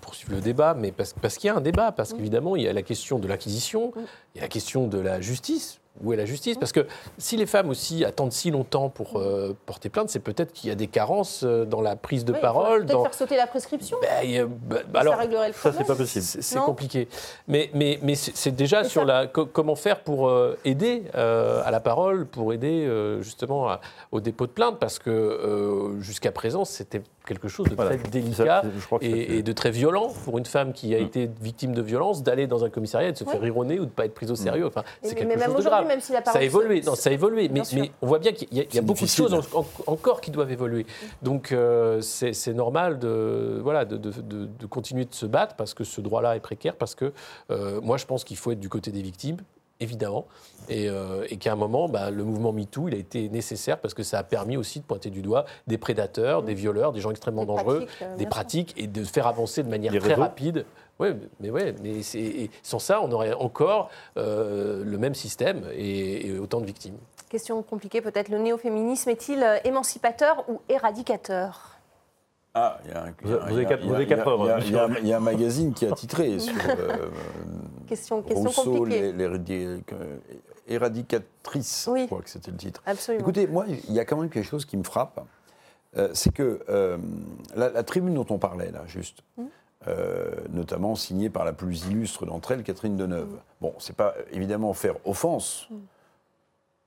[0.00, 2.16] poursuivre le débat, mais parce, parce qu'il y a un débat, parce hmm.
[2.16, 4.00] qu'évidemment, il y a la question de l'acquisition, hmm.
[4.34, 6.86] il y a la question de la justice, où est la justice Parce que
[7.18, 10.72] si les femmes aussi attendent si longtemps pour euh, porter plainte, c'est peut-être qu'il y
[10.72, 12.86] a des carences euh, dans la prise de parole.
[12.86, 13.96] Peut-être faire sauter la prescription.
[14.02, 15.72] Ben, bah, alors, ça réglerait le problème.
[15.72, 16.24] Ça, c'est pas possible.
[16.24, 17.08] C'est compliqué.
[17.48, 22.26] Mais, mais, mais c'est déjà sur la comment faire pour euh, aider à la parole,
[22.26, 22.88] pour aider
[23.20, 23.76] justement
[24.12, 28.62] au dépôt de plainte, parce que jusqu'à présent, c'était quelque chose de très délicat
[29.00, 31.04] et, de très violent pour une femme qui a mm.
[31.04, 33.84] été victime de violence d'aller dans un commissariat et de se faire rironner ou de
[33.84, 34.66] ne pas être prise au sérieux.
[34.66, 37.12] Enfin, c'est quelque chose de grave même si la ça a évolué, non, ça a
[37.12, 39.34] évolué, mais, mais, on voit bien qu'il y a, beaucoup de choses
[39.86, 40.86] encore qui doivent évoluer.
[41.22, 44.12] Donc euh, c'est normal de, voilà, de, de,
[44.46, 47.12] de, continuer de se battre parce que ce droit-là est précaire, parce que
[47.50, 49.38] euh, moi je pense qu'il faut être du côté des victimes,
[49.80, 50.26] évidemment,
[50.68, 53.94] et, euh, et qu'à un moment, bah, le mouvement MeToo, il a été nécessaire parce
[53.94, 57.10] que ça a permis aussi de pointer du doigt des prédateurs, des violeurs, des gens
[57.10, 57.86] extrêmement dangereux,
[58.18, 60.64] des pratiques, et de faire avancer de manière très rapide
[61.00, 61.08] oui,
[61.40, 62.00] mais, ouais, mais
[62.62, 66.98] sans ça, on aurait encore euh, le même système et, autant de victimes.
[67.30, 68.28] Question compliquée peut-être.
[68.28, 71.78] Le néo-féminisme est-il euh, émancipateur ou éradicateur?
[72.52, 73.14] Ah, il y a un,
[75.00, 77.08] il y, a un magazine qui a titré sur euh,
[77.86, 79.14] question, question compliquée.
[80.66, 82.82] éradicatrice, je crois que c'était le titre.
[82.84, 83.22] Absolument.
[83.22, 85.24] Écoutez, moi, il y a quand même quelque chose qui me frappe,
[86.12, 86.60] c'est que
[87.54, 89.48] la, tribune dont on parlait là, juste, hum.
[89.88, 93.38] Euh, notamment signée par la plus illustre d'entre elles, Catherine Deneuve.
[93.62, 95.70] Bon, c'est pas évidemment faire offense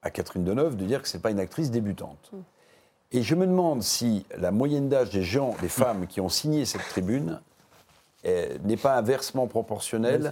[0.04, 2.30] à Catherine Deneuve de dire que c'est pas une actrice débutante.
[3.12, 6.66] Et je me demande si la moyenne d'âge des gens, des femmes qui ont signé
[6.66, 7.42] cette tribune,
[8.26, 10.32] eh, n'est pas inversement proportionnelle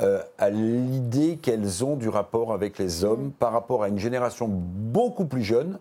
[0.00, 4.46] euh, à l'idée qu'elles ont du rapport avec les hommes par rapport à une génération
[4.46, 5.78] beaucoup plus jeune,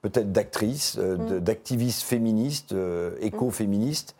[0.00, 1.40] peut-être d'actrices, euh, mm.
[1.40, 2.74] d'activistes féministes,
[3.20, 4.16] éco-féministes,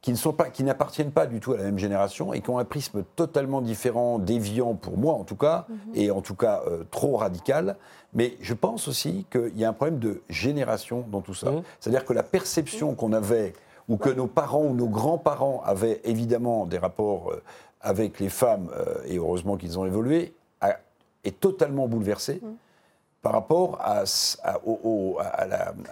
[0.00, 2.50] qui ne sont pas, qui n'appartiennent pas du tout à la même génération et qui
[2.50, 5.78] ont un prisme totalement différent, déviant pour moi en tout cas, mhm.
[5.94, 7.76] et en tout cas euh, trop radical.
[8.14, 11.50] Mais je pense aussi qu'il y a un problème de génération dans tout ça.
[11.50, 11.62] Mhm.
[11.80, 13.54] C'est-à-dire que la perception qu'on avait,
[13.88, 17.42] ou que nos parents ou nos grands-parents avaient évidemment des rapports euh,
[17.80, 20.34] avec les femmes, euh, et heureusement qu'ils ont évolué,
[21.24, 22.40] est totalement bouleversée.
[22.42, 22.54] Mhm
[23.28, 24.04] par rapport à,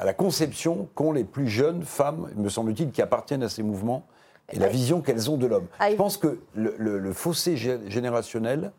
[0.04, 4.06] la, conception qu'ont les plus jeunes femmes, me semble-t-il, qui appartiennent à ces mouvements,
[4.50, 5.66] et la vision qu'elles ont de l'homme.
[5.78, 8.72] Ah, Je pense que le, fossé générationnel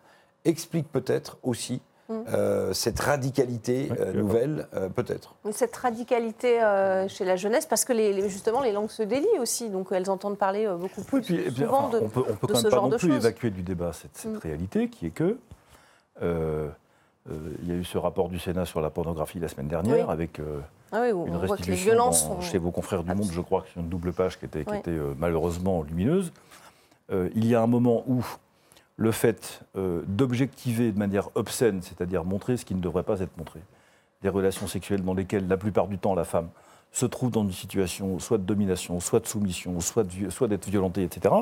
[0.43, 2.24] explique peut-être aussi hum.
[2.34, 5.36] euh, cette radicalité euh, nouvelle, euh, peut-être.
[5.51, 6.58] Cette radicalité
[7.10, 10.39] chez la jeunesse, parce que les, justement les langues se délient aussi, donc elles entendent
[10.39, 13.62] parler beaucoup plus souvent de, on peut, peut quand même pas non plus évacuer du
[13.62, 14.39] débat cette, hum.
[14.41, 15.38] réalité qui est que
[16.24, 16.70] euh,
[17.62, 20.40] il y a eu ce rapport du Sénat sur la pornographie la semaine dernière avec
[20.92, 22.42] Ah oui, une restitution violences dans- sont...
[22.42, 24.72] chez vos confrères du Monde, je crois, que c'est une double page qui était, qui
[24.72, 24.78] Oui.
[24.78, 26.32] était, euh, malheureusement lumineuse.
[27.12, 28.26] Euh, il y a un moment où
[28.98, 33.38] le fait euh, d'objectiver de manière obscène, c'est-à-dire montrer ce qui ne devrait pas être
[33.38, 33.60] montré,
[34.22, 36.50] des relations sexuelles dans lesquelles la plupart du temps la femme
[36.92, 40.04] se trouve dans une situation soit de domination, soit de soumission, soit
[40.48, 41.36] d'être violentée, etc.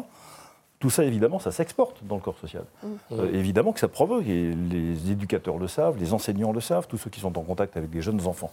[0.80, 2.64] Tout ça, évidemment, ça s'exporte dans le corps social.
[3.12, 6.98] Euh, évidemment que ça provoque, et les éducateurs le savent, les enseignants le savent, tous
[6.98, 8.52] ceux qui sont en contact avec des jeunes enfants.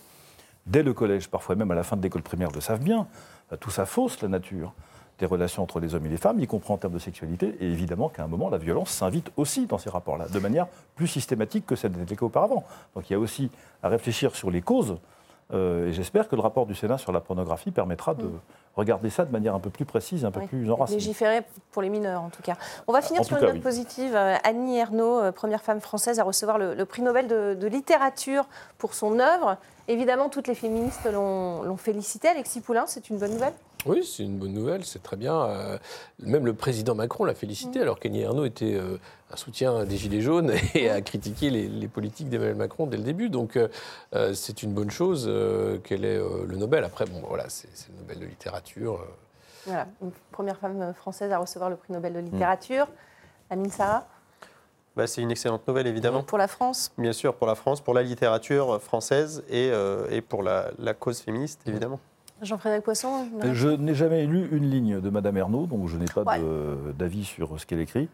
[0.67, 3.07] Dès le collège, parfois même à la fin de l'école primaire, le savent bien.
[3.53, 4.73] Euh, Tout ça fausse la nature
[5.19, 7.55] des relations entre les hommes et les femmes, y compris en termes de sexualité.
[7.61, 11.09] Et évidemment qu'à un moment, la violence s'invite aussi dans ces rapports-là, de manière plus
[11.09, 12.65] systématique que celle n'était qu'auparavant.
[12.95, 13.51] Donc il y a aussi
[13.83, 14.97] à réfléchir sur les causes.
[15.53, 18.31] euh, et j'espère que le rapport du Sénat sur la pornographie permettra de
[18.77, 20.99] regarder ça de manière un peu plus précise, un peu Oui, plus enracinée.
[20.99, 21.43] Légiférer
[21.73, 22.55] pour les mineurs, en tout cas.
[22.87, 23.61] On va finir En sur une cas, note oui.
[23.61, 24.15] positive.
[24.17, 27.67] Euh, Annie Ernaux, euh, première femme française à recevoir le, le prix Nobel de, de
[27.67, 28.47] littérature
[28.79, 29.57] pour son œuvre.
[29.89, 32.29] Évidemment, toutes les féministes l'ont l'ont félicité.
[32.29, 33.53] Alexis Poulain, c'est une bonne nouvelle?
[33.87, 35.35] Oui, c'est une bonne nouvelle, c'est très bien.
[35.43, 35.79] Euh,
[36.21, 38.99] même le président Macron l'a félicité, alors qu'Annie Ernaux était euh,
[39.33, 43.03] un soutien des Gilets jaunes et a critiqué les, les politiques d'Emmanuel Macron dès le
[43.03, 43.29] début.
[43.29, 46.85] Donc euh, c'est une bonne chose euh, qu'elle ait euh, le Nobel.
[46.85, 49.05] Après, bon, voilà, c'est le Nobel de littérature.
[49.67, 52.25] Voilà, une première femme française à recevoir le prix Nobel de Mm.
[52.25, 52.87] littérature.
[53.51, 54.07] Amine Sarah,
[54.97, 56.23] Bah, c'est une excellente nouvelle, évidemment.
[56.23, 56.93] pour la France?
[56.99, 60.95] Bien sûr, pour la France, pour la littérature française et, euh, et pour la, la
[60.95, 61.99] cause féministe, évidemment.
[62.43, 66.23] Jean-Frédéric Poisson Je n'ai jamais lu une ligne de Madame Ernaud, donc je n'ai pas
[66.23, 66.41] Ouais.
[66.99, 68.09] d'avis sur ce qu'elle écrit.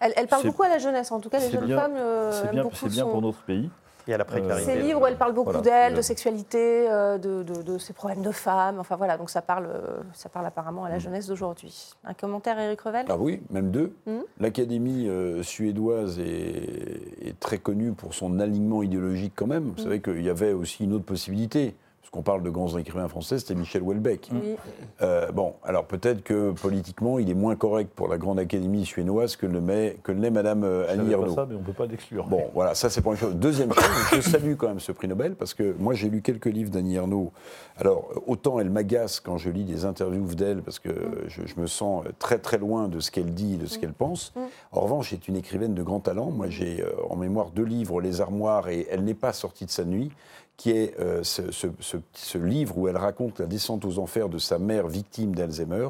[0.00, 2.44] Elle, elle parle beaucoup à la jeunesse, en tout cas, les jeunes bien- femmes euh,
[2.44, 3.70] aiment bien, beaucoup c'est bien son- pour notre pays.
[4.08, 4.64] Et à la précarité.
[4.72, 7.78] Ces livres où elle parle beaucoup Voilà, d'elle, de euh, sexualité, euh, de, de- de
[7.78, 8.80] ses problèmes de femmes.
[8.80, 9.68] Enfin voilà, donc ça parle,
[10.12, 10.92] ça parle apparemment à Mm.
[10.92, 11.92] la jeunesse d'aujourd'hui.
[12.04, 13.06] Un commentaire, Éric Revel?
[13.08, 13.94] Ah oui, même deux.
[14.08, 14.22] Mhm.
[14.40, 19.72] L'Académie euh, suédoise est, est très connue pour son alignement idéologique quand même.
[19.76, 21.76] Vous savez qu'il y avait aussi une autre possibilité.
[22.02, 24.28] Parce qu'on parle de grands écrivains français, c'était Michel Houellebecq.
[24.32, 24.56] Oui.
[25.02, 29.36] Euh, bon, alors peut-être que politiquement, il est moins correct pour la Grande Académie suédoise
[29.36, 31.32] que ne l'est que l'est Madame euh, Je Annie Ernaux.
[31.32, 32.26] ça, mais on ne peut pas l'exclure.
[32.26, 33.36] Bon, voilà, ça c'est pour une chose.
[33.36, 33.84] Deuxième chose,
[34.14, 36.96] je salue quand même ce prix Nobel parce que moi j'ai lu quelques livres d'Annie
[36.96, 37.30] Ernaux.
[37.76, 40.90] Alors, autant elle m'agace quand je lis des interviews d'elle parce que
[41.28, 44.34] je, je me sens très très loin de ce qu'elle dit, de ce qu'elle pense.
[44.72, 46.32] En revanche, c'est une écrivaine de grand talent.
[46.32, 49.70] Moi j'ai euh, en mémoire deux livres, Les Armoires et Elle n'est pas sortie de
[49.70, 50.10] sa nuit
[50.62, 54.28] qui est euh, ce, ce- ce- ce livre où elle raconte la descente aux enfers
[54.28, 55.88] de sa mère victime d'Alzheimer.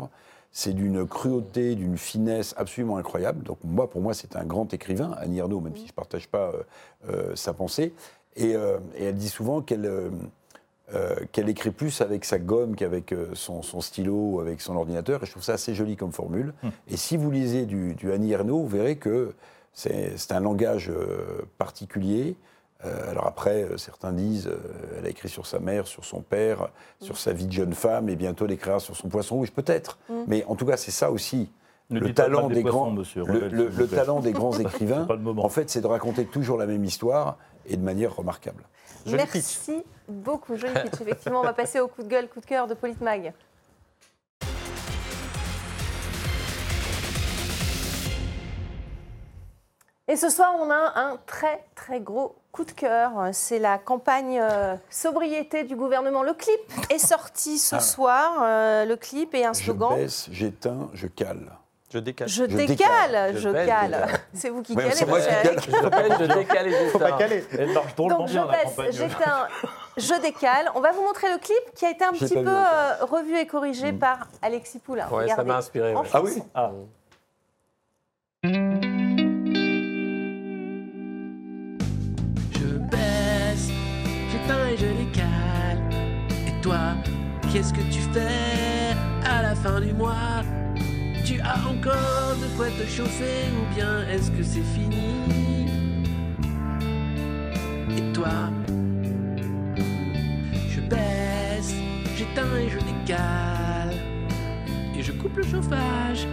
[0.51, 3.43] C'est d'une cruauté, d'une finesse absolument incroyable.
[3.43, 6.27] Donc moi, pour moi, c'est un grand écrivain, Annie Ernaux, même si je ne partage
[6.27, 6.63] pas euh,
[7.11, 7.93] euh, sa pensée.
[8.37, 9.91] Et, euh, et elle dit souvent qu'elle
[11.33, 15.23] qu'elle écrit plus avec sa gomme qu'avec son, son stylo ou avec son ordinateur.
[15.23, 16.53] Et je trouve ça assez joli comme formule.
[16.89, 19.33] Et si vous lisez du, du Annie Ernaux, vous verrez que
[19.73, 20.91] c'est un langage
[21.57, 22.37] particulier.
[22.85, 24.59] Euh, alors après, euh, certains disent, euh,
[24.99, 26.69] elle a écrit sur sa mère, sur son père,
[27.01, 29.99] sur sa vie de jeune femme, et bientôt elle écrira sur son poisson rouge, peut-être.
[30.27, 31.51] Mais en tout cas, c'est ça aussi.
[31.91, 35.69] Ne le talent des des poissons, grands, monsieur le, talent des grands écrivains, en fait,
[35.69, 38.65] c'est de raconter toujours la même histoire et de manière remarquable.
[39.05, 41.01] Joli Merci beaucoup, joli pitch.
[41.01, 43.33] Effectivement, on va passer au coup de gueule, coup de cœur de Politmag.
[50.09, 53.13] Et ce soir, on a un très très gros coup de cœur.
[53.33, 56.23] C'est la campagne euh, sobriété du gouvernement.
[56.23, 56.61] Le clip
[56.91, 58.41] est sorti ce soir.
[58.43, 59.95] euh, le clip et un Je slogan.
[59.97, 61.51] baisse, j'éteins, je cale.
[61.93, 62.29] Je décale.
[62.29, 63.33] Je, Je décale, décale.
[63.35, 64.07] je Je baisse, cale.
[64.33, 65.57] C'est vous qui Ouais, calez, c'est moi qui cale.
[65.61, 67.45] Je l'appelle, je décale et Faut pas caler.
[67.59, 68.93] Elle marche drôlement Donc je bien, la baisse, campagne.
[68.93, 69.49] j'éteins,
[69.99, 70.71] je décale.
[70.75, 73.47] On va vous montrer le clip qui a été un petit peu euh, revu et
[73.47, 75.07] corrigé par Alexis Poulain.
[75.11, 75.95] Ouais, ça m'a inspiré.
[75.95, 76.03] Ouais.
[76.15, 76.43] Ah oui.
[76.55, 76.71] Ah,
[78.45, 79.02] Je
[84.73, 85.81] et je décale.
[86.47, 86.95] Et toi,
[87.53, 90.43] qu'est-ce que tu fais à la fin du mois?
[91.25, 95.67] Tu as encore de quoi te chauffer ou bien est-ce que c'est fini?
[97.97, 98.51] Et toi?
[100.69, 101.75] Je baisse,
[102.17, 103.95] j'éteins et je décale.
[104.97, 106.27] Et je coupe le chauffage.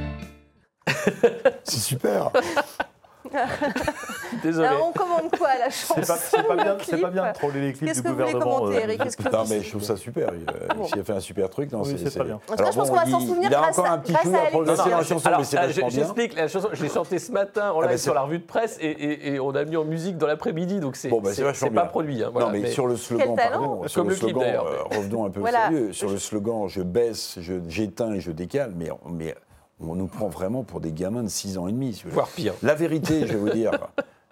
[1.64, 2.32] C'est super.
[4.44, 4.68] Désolé.
[4.68, 6.76] Alors, on commande quoi à la chanson c'est pas, pas bien,
[7.24, 8.60] pas de troller les clips Qu'est-ce du que vous voulez gouvernement.
[8.60, 10.30] commenter, euh, Eric Qu'est-ce que Non, vous- mais je trouve ça super.
[10.34, 10.46] Il,
[10.78, 10.88] Bon.
[10.96, 11.72] il a fait un super truc.
[11.72, 12.36] Non, Oui, c'est très bien.
[12.36, 13.98] En tout cas, je pense qu'on va s'en il- souvenir Il a encore à- un
[13.98, 15.90] petit coup à progresser dans la chanson, Alors, mais c'est bien.
[15.90, 18.46] j'explique, la chanson, je l'ai chantée ce matin en Ah, live sur la revue de
[18.46, 21.32] presse et, et- et on a mis en musique dans l'après-midi, donc c'est Bon, bah,
[21.76, 22.24] pas produit.
[22.24, 24.66] hein, voilà, non, mais, sur le slogan, pardon, sur Comme le, slogan, d'ailleurs.
[24.68, 25.92] euh, revenons un peu sérieux.
[25.94, 29.36] Sur le slogan, je baisse, je- j'éteins et je décale, mais, mais
[29.82, 31.94] on nous prend vraiment pour des gamins de 6 ans et demi.
[31.94, 32.14] si vous voulez.
[32.16, 32.54] voire pire.
[32.64, 33.72] La vérité, je vais vous dire,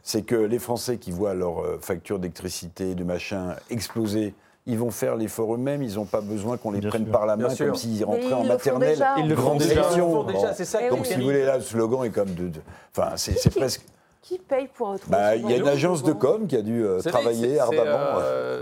[0.03, 4.33] c'est que les Français qui voient leur euh, facture d'électricité, de machin exploser,
[4.65, 7.11] ils vont faire l'effort eux-mêmes, ils n'ont pas besoin qu'on les Bien prenne sûr.
[7.13, 8.89] par la main Bien comme s'ils rentraient en ils le font maternelle.
[8.89, 9.15] déjà.
[9.17, 9.83] Ils le font déjà.
[9.83, 9.93] section.
[9.93, 10.53] Ils le font déjà, Bon.
[10.55, 11.05] c'est ça Eh Donc oui.
[11.07, 12.51] si vous voulez, là, le slogan est comme de...
[12.95, 13.85] Enfin, c'est presque...
[14.21, 16.83] Qui paye pour retrouver Bah, Il y a une agence de com qui a dû
[16.83, 18.19] euh, travailler c'est- c'est, ardemment.
[18.19, 18.61] euh,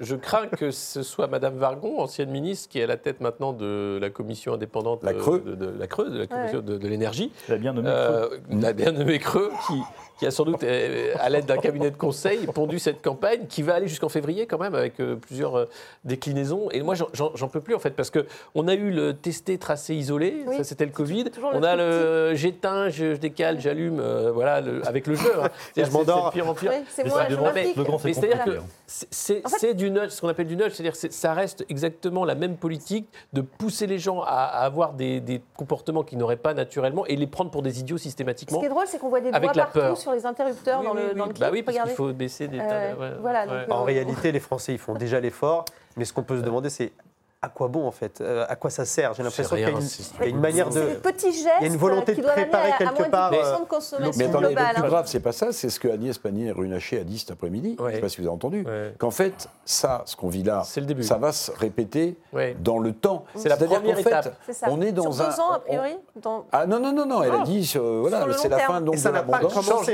[0.00, 3.52] je, crains que ce soit Madame Vargon, ancienne ministre, qui est à la tête maintenant
[3.52, 5.40] de la commission indépendante La Creux.
[5.40, 7.88] de, de la Creux, de la commission de, de l'énergie, Il a bien nommé.
[7.90, 9.80] euh, la bien nommée Creux, qui,
[10.18, 13.62] qui a sans doute, euh, à l'aide d'un cabinet de conseil, pondu cette campagne, qui
[13.62, 15.64] va aller jusqu'en février quand même, avec euh, plusieurs euh,
[16.04, 16.68] déclinaisons.
[16.70, 17.08] Et moi, j'en-
[17.48, 20.56] peux plus en fait, parce que on a eu le testé, tracé, isolé, Oui.
[20.56, 21.24] ça c'était le Covid.
[21.24, 25.30] le On a le j'éteins, je, je décale, j'allume, euh, voilà, le- avec le jeu.
[25.42, 25.48] hein.
[25.74, 26.30] C'est- m'endors.
[26.32, 26.72] c'est de pire en pire.
[26.74, 28.66] Oui, c'est je grand, c'est Mais c'est-à-dire que compliqué.
[28.86, 31.12] c'est- c'est En fait- c'est du nudge, ce qu'on appelle du nudge, c'est-à-dire que c'est-
[31.12, 35.42] ça reste exactement la même politique de pousser les gens à, à avoir des, des
[35.56, 38.58] comportements qu'ils n'auraient pas naturellement et les prendre pour des idiots Ce systématiquement.
[38.60, 39.96] qui est drôle, c'est qu'on voit des doigts partout peur.
[40.04, 41.14] Sur les interrupteurs Oui, dans, oui, le, oui.
[41.18, 41.40] dans le clip.
[41.40, 42.60] Bah oui, parce qu'il faut baisser des.
[42.60, 43.66] Euh, ouais, voilà, ouais.
[43.66, 45.64] donc, En Euh, réalité, les Français, ils font déjà l'effort.
[45.96, 46.92] Mais ce qu'on peut se demander, c'est
[47.44, 49.70] à quoi bon, en fait Euh, À quoi ça sert J'ai l'impression qu'il y a
[49.70, 50.80] une, c'est- il y a une manière de...
[50.80, 53.30] des petits gestes Il y a une volonté qui de préparer à- quelque de part,
[53.32, 54.86] 10% euh, de consommation Mais attendez, le plus hein.
[54.86, 57.76] grave, c'est pas ça, c'est ce que Agnès Pannier-Runacher a dit cet après-midi.
[57.78, 58.64] Je ne sais pas si vous avez entendu.
[58.66, 58.94] Ouais.
[58.98, 61.02] Qu'en fait, ça, ce qu'on vit là, C'est le début.
[61.02, 62.56] ça va se répéter Ouais.
[62.60, 63.24] dans le temps.
[63.36, 64.34] C'est la première qu'en fait, étape.
[64.46, 64.66] C'est ça.
[64.70, 65.28] on est dans Sur un.
[65.30, 67.44] deux ans, a priori dans- Ah non, non, non, non, elle a Ah.
[67.44, 69.90] dit, euh, voilà, c'est la fin donc Et ça de n'a pas l'abondance.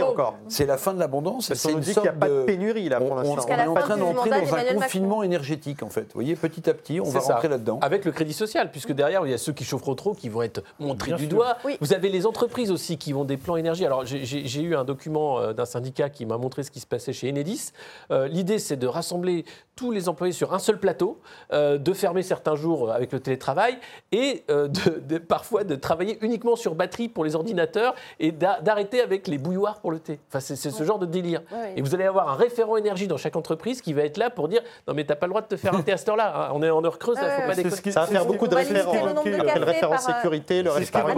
[0.49, 1.53] C'est la fin de l'abondance.
[1.55, 3.35] C'est une sorte pas de de- pénurie, là, On, pour l'instant.
[3.49, 6.03] on est en train d'entrer dans un confinement énergétique, en fait.
[6.03, 7.79] Vous voyez, petit à petit, on va Là-dedans.
[7.83, 10.43] Avec le crédit social, puisque derrière, il y a ceux qui chaufferont trop, qui vont
[10.43, 11.35] être montrés Bien du sûr.
[11.37, 11.57] doigt.
[11.65, 11.77] Oui.
[11.81, 13.85] Vous avez les entreprises aussi qui ont des plans énergie.
[13.87, 17.13] Alors, j'ai- eu un document euh, d'un syndicat qui m'a montré ce qui se passait
[17.13, 17.73] chez Enedis.
[18.11, 19.45] Euh, L'idée, c'est de rassembler
[19.77, 21.19] tous les employés sur un seul plateau,
[21.53, 23.79] euh, de fermer certains jours avec le télétravail
[24.13, 28.61] et euh, de, de- parfois de travailler uniquement sur batterie pour les ordinateurs et d'a-
[28.61, 30.21] d'arrêter avec les bouilloires pour le thé.
[30.29, 31.41] Enfin, c'est ce genre de délire.
[31.51, 31.73] Ouais, ouais.
[31.77, 34.49] Et vous allez avoir un référent énergie dans chaque entreprise qui va être là pour
[34.49, 36.49] dire non mais t'as pas le droit de te faire un thé à cette heure-là.
[36.49, 36.51] hein.
[36.55, 37.93] On est en heure creuse, Ouais, faut pas déconner.
[37.93, 38.93] Ça va faire beaucoup de référents.
[39.25, 41.09] le cafés référent euh, sécurité, le référent...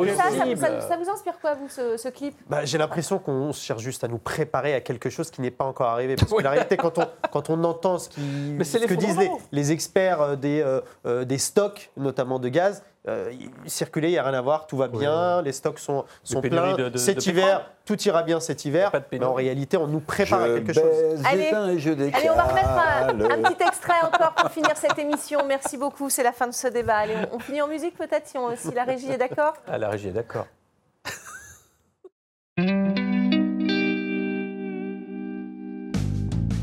[0.89, 2.35] Ça, vous inspire quoi, vous, ce, ce clip?
[2.49, 5.65] Bah, J'ai l'impression qu'on cherche juste à nous préparer à quelque chose qui n'est pas
[5.65, 6.17] encore arrivé.
[6.17, 6.43] Parce que Oui.
[6.43, 8.57] la réalité, quand on, quand on entend ce, qui,
[8.87, 13.33] que disent les, les experts euh, des, euh, euh, des stocks, notamment de gaz, euh,
[13.67, 16.75] circuler, il n'y a rien à voir, tout va bien, les stocks sont, sont pleins.
[16.75, 17.65] de- de- cet de hiver, pétrole.
[17.85, 18.93] tout ira bien cet hiver.
[19.11, 20.85] Mais en réalité, on nous prépare à quelque chose.
[21.25, 21.45] Allez.
[21.45, 22.21] j'éteins et je décale.
[22.21, 25.41] Allez, on va remettre un, un petit extrait encore pour finir cette émission.
[25.49, 26.99] Merci beaucoup, c'est la fin de ce débat.
[26.99, 29.79] Allez, on, on finit en musique peut-être si, on- si la régie est d'accord Ah,
[29.79, 30.47] la régie est d'accord.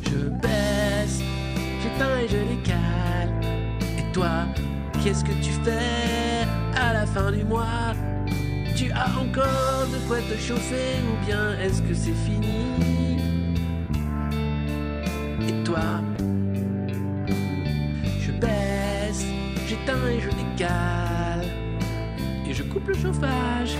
[0.03, 1.19] Je baisse,
[1.81, 3.29] j'éteins et je décale.
[3.97, 4.29] Et toi,
[5.03, 6.08] qu'est-ce que tu fais?
[7.13, 7.93] Fin du mois
[8.75, 13.17] Tu as encore de quoi te chauffer ou bien est-ce que c'est fini?
[15.47, 16.01] Et toi?
[18.21, 19.25] Je baisse,
[19.67, 21.45] j'éteins et je décale.
[22.47, 23.75] Et je coupe le chauffage.